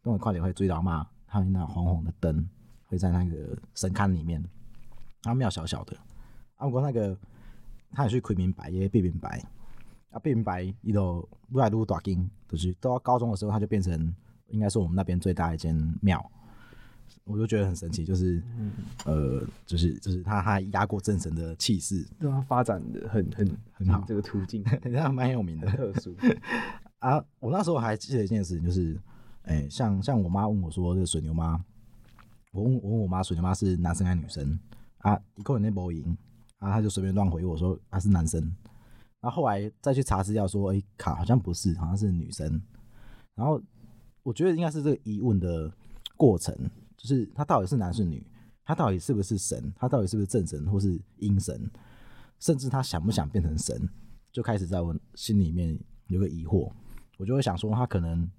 [0.02, 2.48] 都会快点会追到嘛，他们那红红的灯
[2.86, 4.42] 会在那个神龛里面。
[5.24, 5.98] 啊，庙小小的，
[6.56, 7.18] 啊，不过那个
[7.92, 9.42] 他也是开明白，也变明白，
[10.12, 14.16] 啊，变明白，伊都越来越大间，就是到高中的时候，他就变成
[14.48, 16.24] 应该是我们那边最大一间庙，
[17.26, 18.72] 我就觉得很神奇，就是，嗯、
[19.06, 26.16] 呃，就是就是他还压过正神的气势，对他发展的很很很好，这个途径， 人家蛮有名的，特殊。
[27.00, 29.00] 啊，我那时候还记得一件事情，就是，
[29.44, 31.64] 哎、欸，像像我妈问我说，这个水牛妈，
[32.52, 34.60] 我问我问我妈，水牛妈是男生还是女生？
[35.00, 36.18] 啊，一个人那波赢，
[36.60, 38.42] 啊，他就随便乱回我说他是男生，
[39.22, 42.62] 然后后来再去查资料说，哎、欸，卡好像不是，好像是女生。
[43.36, 43.62] 然后
[44.24, 45.72] 我觉得应该是这个疑问的
[46.18, 46.54] 过程，
[46.98, 48.26] 就是他到底是男是女，
[48.66, 51.70] 他到底是不是神，他到底是不是正神或是阴神，
[52.40, 53.90] 甚至他想不想变成神，
[54.32, 56.70] 就开始在我心里面有个疑惑。
[57.18, 58.30] 我就会想说，他可能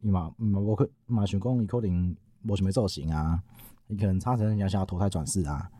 [0.00, 3.42] 你嘛，我可嘛想讲，伊可能无什么造型啊，
[3.86, 5.70] 你可能差成想想要投胎转世啊。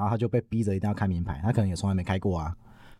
[0.00, 2.56] 然后他就被逼着一定要开名牌，他可能也从来没开过啊。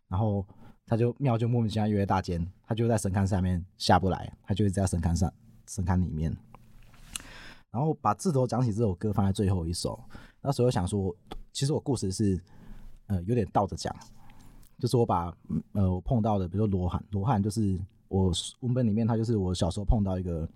[0.07, 0.47] 然后
[0.85, 5.33] 他就庙就莫名其妙越来越大间，他就在神龛上面下不来，他就一直在神龛上
[5.67, 6.31] 神龛里面。
[7.71, 9.99] 然后把字头讲起这首歌放在最后一首，
[10.43, 11.17] 那时候想说，
[11.55, 12.39] 其实我故事是
[13.07, 13.97] 呃有点倒着讲，
[14.79, 15.35] 就是我把
[15.73, 18.31] 呃我碰到的，比如说罗汉，罗汉就是我
[18.61, 20.47] 文本里面他就是我小时候碰到一个。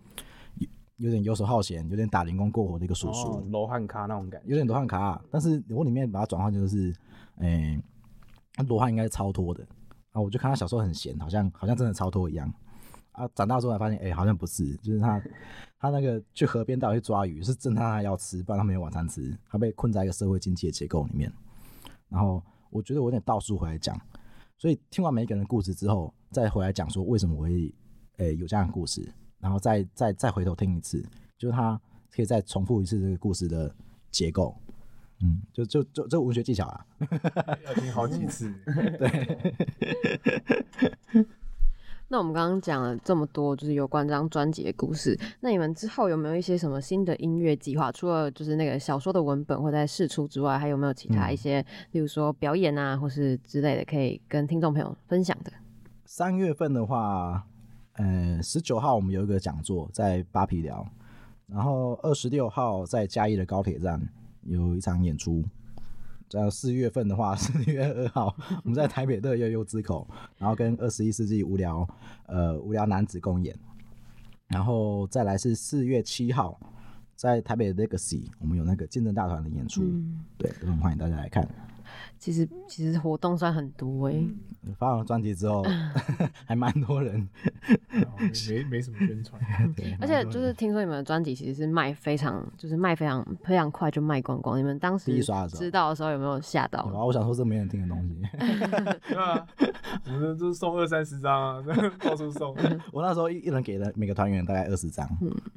[0.96, 5.20] 有点游手好闲，有点打零工过活的一个叔叔，罗汉卡那种感觉，有点罗汉咖。
[5.30, 6.94] 但是我里面把它转换就是，
[7.38, 7.80] 诶、
[8.56, 9.66] 欸，罗汉应该是超脱的
[10.12, 10.20] 啊。
[10.20, 12.52] 我就看他小时候很闲，好像好像真的超脱一样
[13.12, 13.28] 啊。
[13.34, 15.20] 长大之后才发现，诶、欸，好像不是，就是他
[15.80, 21.32] 他那个去河边到底去抓鱼，是正他要吃，不然他没有晚餐吃，他被困在一个社会经济的结构里面。
[22.08, 22.40] 然后
[22.70, 24.00] 我觉得我有点倒数回来讲，
[24.56, 27.74] 所以听完每一个人的故事之后，再回来讲说为什么我会
[28.18, 29.12] 诶、欸、有这样的故事。
[29.44, 31.04] 然后再再再回头听一次，
[31.36, 31.78] 就是他
[32.10, 33.70] 可以再重复一次这个故事的
[34.10, 34.56] 结构，
[35.20, 36.86] 嗯，就就就这文学技巧啊，
[37.66, 38.50] 要听好几次。
[38.98, 39.38] 对。
[42.08, 45.18] 那我们刚刚讲了这么多，就是有关这张专辑的故事。
[45.40, 47.92] 那你们之后有没有一些什么新的音乐计划？
[47.92, 55.52] 除了就是那个小说的文本会在试出之外，还有没有其他一些，嗯、例如说表演啊，或是之类的，可以跟听众朋友分享的？
[56.06, 57.46] 三月份的话。
[57.94, 60.86] 呃，十九号我们有一个讲座在八皮寮，
[61.46, 64.00] 然后二十六号在嘉义的高铁站
[64.42, 65.44] 有一场演出。
[66.28, 68.34] 在四月份的话， 四月二号
[68.64, 71.88] 我们在台北乐悠悠之口，然后跟二十一世纪无聊
[72.26, 73.56] 呃无聊男子共演。
[74.48, 76.58] 然后再来是四月七号
[77.14, 81.48] 在台北 Legacy，我们有那个见证大团的演出，嗯、对，都很欢迎大家来看。
[82.24, 84.26] 其实其实活动算很多哎、欸，
[84.78, 85.62] 发完专辑之后
[86.46, 87.28] 还蛮多人，
[88.48, 89.38] 没没什么宣传，
[90.00, 96.90] 而且就是听说你们的专辑其实是卖非常就是卖非常非常快就卖光光，你们当时知道的时候有没有吓到？
[96.94, 98.16] 我想说这没人听的东西，
[99.06, 99.46] 对啊，
[100.06, 101.62] 我们就是送二三十张啊，
[102.00, 102.56] 到处送。
[102.90, 105.06] 我那时候一一人给了每个团员大概二十张，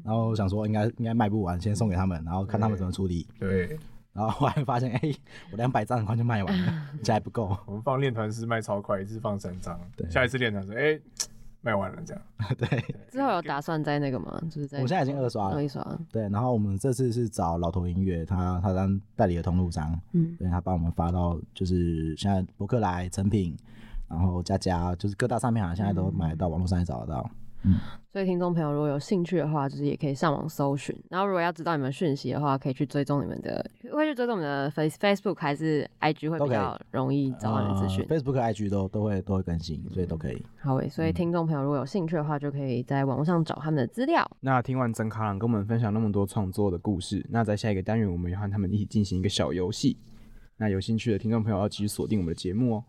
[0.03, 3.26] 然后我想说应该应该卖不完，先送给他们，然后看他们怎么处理。
[3.39, 3.80] 对。
[4.18, 5.15] 然后后来发现，哎、欸，
[5.51, 7.55] 我两百张很快就卖完了， 这还不够。
[7.68, 9.80] 我们放练团是卖超快，一次放三张。
[9.95, 11.01] 对，下一次练团说，哎、欸，
[11.61, 12.24] 卖完了这样。
[12.57, 12.68] 对。
[13.11, 14.41] 之后有打算在那个吗？
[14.49, 14.80] 就是在。
[14.80, 15.55] 我现在已经二刷了。
[15.57, 15.86] 二刷。
[16.11, 23.55] 对，然后我们这次是找老头音乐，他他当代理的通路商，嗯，对，他帮我们发到就是现在博客来、成品，
[24.07, 27.30] 然后佳佳，就是各大上面好像现在都买得到，网络上也找得到。
[27.68, 27.76] 嗯，
[28.11, 30.95] 所以听众朋友如果有兴趣的话，就是也可以上网搜寻。
[31.09, 38.05] 然后如果要知道你们讯息的话，可以去追踪你们的，会去追踪你们的 Face Facebook 还是 IG 会比较容易找到你的资讯。
[38.07, 40.41] 呃、Facebook、IG 都都会都会更新，所以都可以。
[40.59, 44.26] 好诶，所以听众朋友如果有兴趣的话，就可以在网络上找他们的资料。
[44.39, 49.97] 那听完曾卡朗跟我们分享那么多创作的故事，那在下一个单元，我们要和他们一起进行一个小游戏。
[50.57, 52.84] 那有兴趣的听众朋友要继续锁定我们的节目哦。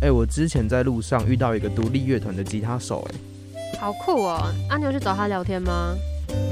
[0.00, 3.18] 哎、欸，我之前在路上遇到一个独立乐团的吉他手、欸，哎，
[3.78, 4.52] 好酷哦！
[4.68, 5.94] 啊，牛去找他聊天吗？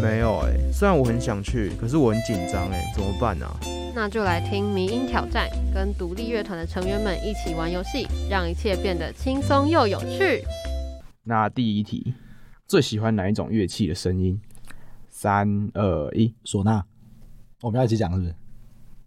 [0.01, 3.57] 没有、欸，哎，虽然我很想去，可是我很紧张，哎，怎么办呢、啊？
[3.95, 10.45] 那就来听迷音挑战，跟独立乐团的成员们一起玩游戏，让一切变得轻松又有趣。
[11.23, 12.15] 那第一题，
[12.67, 14.41] 最喜欢哪一种乐器的声音？
[15.09, 16.85] 三二一，唢呐。
[17.63, 18.35] 我们要一起讲是不是？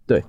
[0.06, 0.22] 对。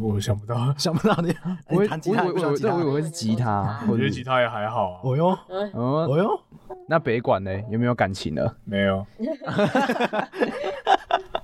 [0.00, 1.34] 我想不到， 想不到你。
[1.68, 5.00] 我弹吉他，我我我以为是吉他，我觉得吉他也还好啊。
[5.02, 5.38] 哦哟，
[5.72, 6.40] 哦哟，
[6.88, 7.50] 那北管呢？
[7.70, 8.54] 有没有感情呢？
[8.64, 9.04] 没有。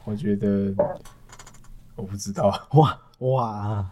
[0.05, 0.73] 我觉得
[1.97, 2.49] 我不知道。
[2.73, 3.87] 哇哇！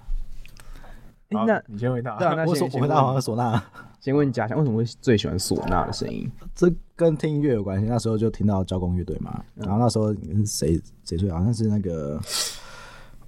[1.28, 2.16] 那你先回答。
[2.18, 3.62] 对啊，那我我回答好像唢呐。
[4.00, 6.30] 先问家祥，为什么会最喜欢唢呐的声音？
[6.54, 7.86] 这跟听音乐有关系。
[7.86, 10.12] 那时候就听到交工乐队嘛，然后那时候
[10.44, 12.20] 谁谁最好像是那个。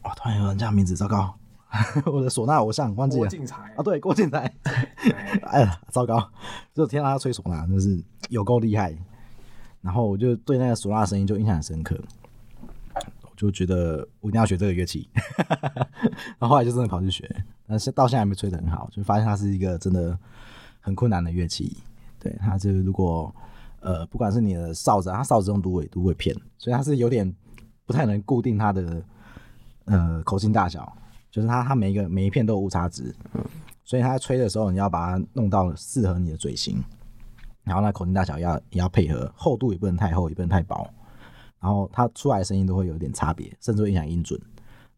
[0.07, 1.35] 哦，突然有人叫名字，糟糕！
[2.07, 3.23] 我的唢呐偶像忘记了。
[3.23, 4.51] 郭靖才啊，对，郭靖才。
[5.51, 6.31] 哎呀，糟糕！
[6.73, 8.97] 就听到他吹唢呐，真是有够厉害。
[9.83, 11.99] 然后我就对那个唢呐的声音就印象很深刻，
[12.95, 15.09] 我就觉得我一定要学这个乐器。
[16.39, 17.29] 然后后来就真的跑去学，
[17.67, 20.17] 但是到现在还没吹得很好，就发现它是一个真的
[20.81, 21.77] 很困难的乐器。
[22.21, 23.35] 对，它就如果
[23.81, 27.33] 呃，不管是你的哨子，它哨子用芦苇芦苇片，所以它是有点
[27.85, 29.03] 不太能固定它的。
[29.87, 30.97] 呃，口径大小
[31.31, 33.45] 就是它，它每一个每一片都有误差值，嗯，
[33.85, 36.83] 所以它吹的时候，你要把它弄到适合你的嘴型，
[37.63, 40.89] 然后那口径大小要也要配合，厚度也不能太厚，也不能太薄，
[41.61, 44.41] 然后它出来的声音都会有点差别，甚至会影响音准。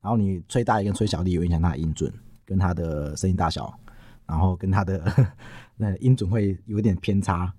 [0.00, 2.12] 然后你吹大力跟吹小力有影响它的音准，
[2.44, 3.72] 跟它的声音大小，
[4.26, 5.02] 然后跟它的
[5.76, 7.52] 那音准会有点偏差，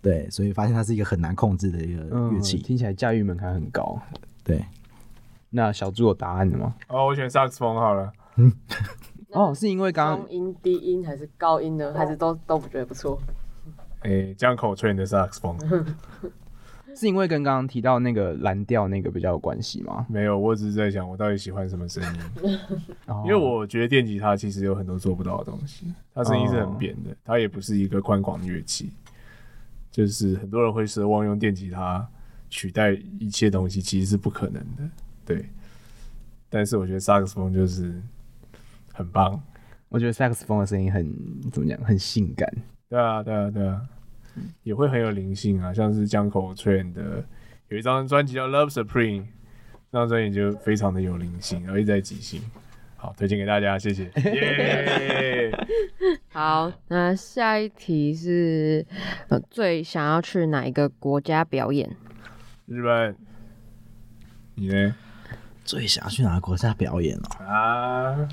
[0.00, 4.00] 对，所以发现它是一个很难控制的一个乐器，嗯，听起来驾驭门槛很高，
[4.44, 4.64] 对。
[5.50, 6.74] 那小猪有答案的吗？
[6.88, 8.12] 哦，我选萨克斯风好了。
[8.36, 8.52] 嗯，
[9.30, 11.92] 哦，是因为刚刚中音、低音还是高音呢？
[11.94, 13.20] 还是都都不觉得不错？
[14.00, 15.58] 哎、欸，江口吹的萨克斯风，
[16.96, 20.06] 是因为跟刚刚提到那个蓝调那个比较有关系吗？
[20.08, 22.58] 没有，我只是在想我到底喜欢什么声音。
[23.24, 28.90] 因为我觉得电吉他其实有很多做不到的东西，它声音是很扁的，它也不是一个宽广的乐器。
[29.90, 32.08] 就是很多人会奢望用电吉他
[32.48, 34.88] 取代一切东西，其实是不可能的。
[35.34, 35.48] 对，
[36.48, 38.00] 但是我觉得萨克斯风就是
[38.92, 39.40] 很棒。
[39.88, 41.04] 我觉得萨克斯风的声音很
[41.50, 42.48] 怎么讲，很性感。
[42.88, 43.80] 对啊，对啊，对啊，
[44.62, 45.72] 也会很有灵性啊。
[45.72, 47.24] 像是江口吹的
[47.68, 49.22] 有一张专辑叫《Love Supreme》，
[49.90, 52.40] 那张专辑就非常的有灵性，然后一直在即兴。
[52.96, 54.10] 好，推荐给大家，谢谢。
[56.28, 58.86] 好，那下一题是
[59.28, 61.88] 呃，最想要去哪一个国家表演？
[62.66, 63.16] 日本。
[64.54, 64.94] 你呢？
[65.70, 67.44] 最想要去哪个国家表演哦？
[67.44, 68.28] 啊，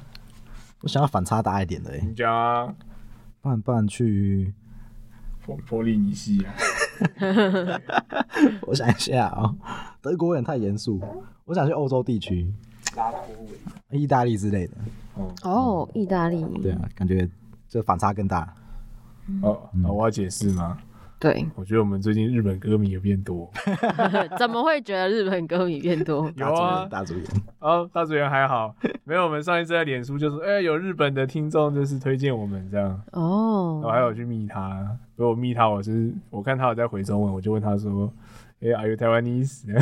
[0.81, 1.99] 我想要反差大一点的哎。
[2.03, 2.73] 你讲啊，
[3.41, 4.51] 不然不然去
[5.45, 6.51] 波波利尼西亚。
[8.65, 9.55] 我想一下啊、哦，
[10.01, 10.99] 德国有点太严肃。
[11.45, 12.51] 我想去欧洲地区，
[12.95, 13.21] 拉脱
[13.91, 14.73] 维、意大利之类的。
[15.43, 16.43] 哦，意大利。
[16.63, 17.29] 对啊，感觉
[17.69, 18.51] 这反差更大。
[19.43, 20.79] 哦，那我要解释吗？
[21.20, 23.51] 对，我觉得我们最近日本歌迷有变多。
[24.38, 26.32] 怎么会觉得日本歌迷变多？
[26.38, 27.24] 有啊，大组员。
[27.59, 29.24] 哦，大组员还好，没有。
[29.24, 33.01] 我们上一次在脸书就是，哎、欸，有日本的听众就是推荐我们这样。
[33.13, 33.82] 哦。
[33.84, 38.13] 我还有去密他，如果我密他，我是我看他有在回中文，我就问他说，
[38.61, 39.76] 哎、欸、，Are you Taiwanese？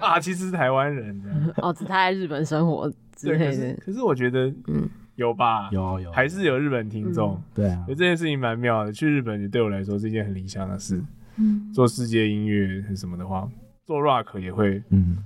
[0.00, 1.52] 啊，其实是台湾人。
[1.58, 3.44] 哦，只他在日本生活之类的。
[3.44, 4.88] 可是，可是我觉得，嗯。
[5.16, 5.68] 有吧？
[5.72, 7.42] 有有，还是有日本听众、嗯。
[7.54, 8.92] 对啊，所以这件事情蛮妙的。
[8.92, 11.02] 去日本，对我来说是一件很理想的事。
[11.36, 13.48] 嗯，做世界音乐什么的话，
[13.84, 14.82] 做 rock 也会。
[14.90, 15.18] 嗯，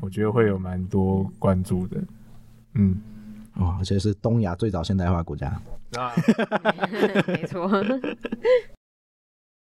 [0.00, 2.02] 我觉得会有蛮多关注的。
[2.74, 3.00] 嗯，
[3.54, 5.48] 哦，而且是东亚最早现代化国家。
[5.96, 6.12] 啊，
[7.28, 7.70] 没错。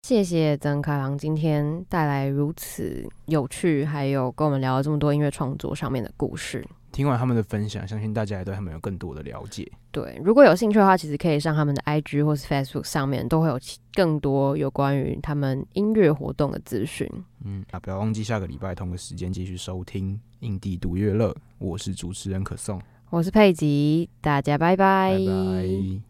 [0.04, 6.66] 谢谢曾开朗今天带来如此有趣，还有跟我们聊了这么多音乐创作上面的故事。
[6.92, 9.72] 听完他们的分享，相信大家也对他们有更多的了解。
[9.92, 13.60] 对，如果有兴趣的话，其实可以上他们的 IG 或是 Facebook 上面，都会有
[13.94, 17.10] 更多有关于他们音乐活动的资讯。
[17.46, 25.18] 嗯，啊不要忘记下个礼拜同个时间继续收听《印地独乐乐》，我是主持人可颂，我是佩吉，大家拜拜。
[25.18, 26.09] 拜拜。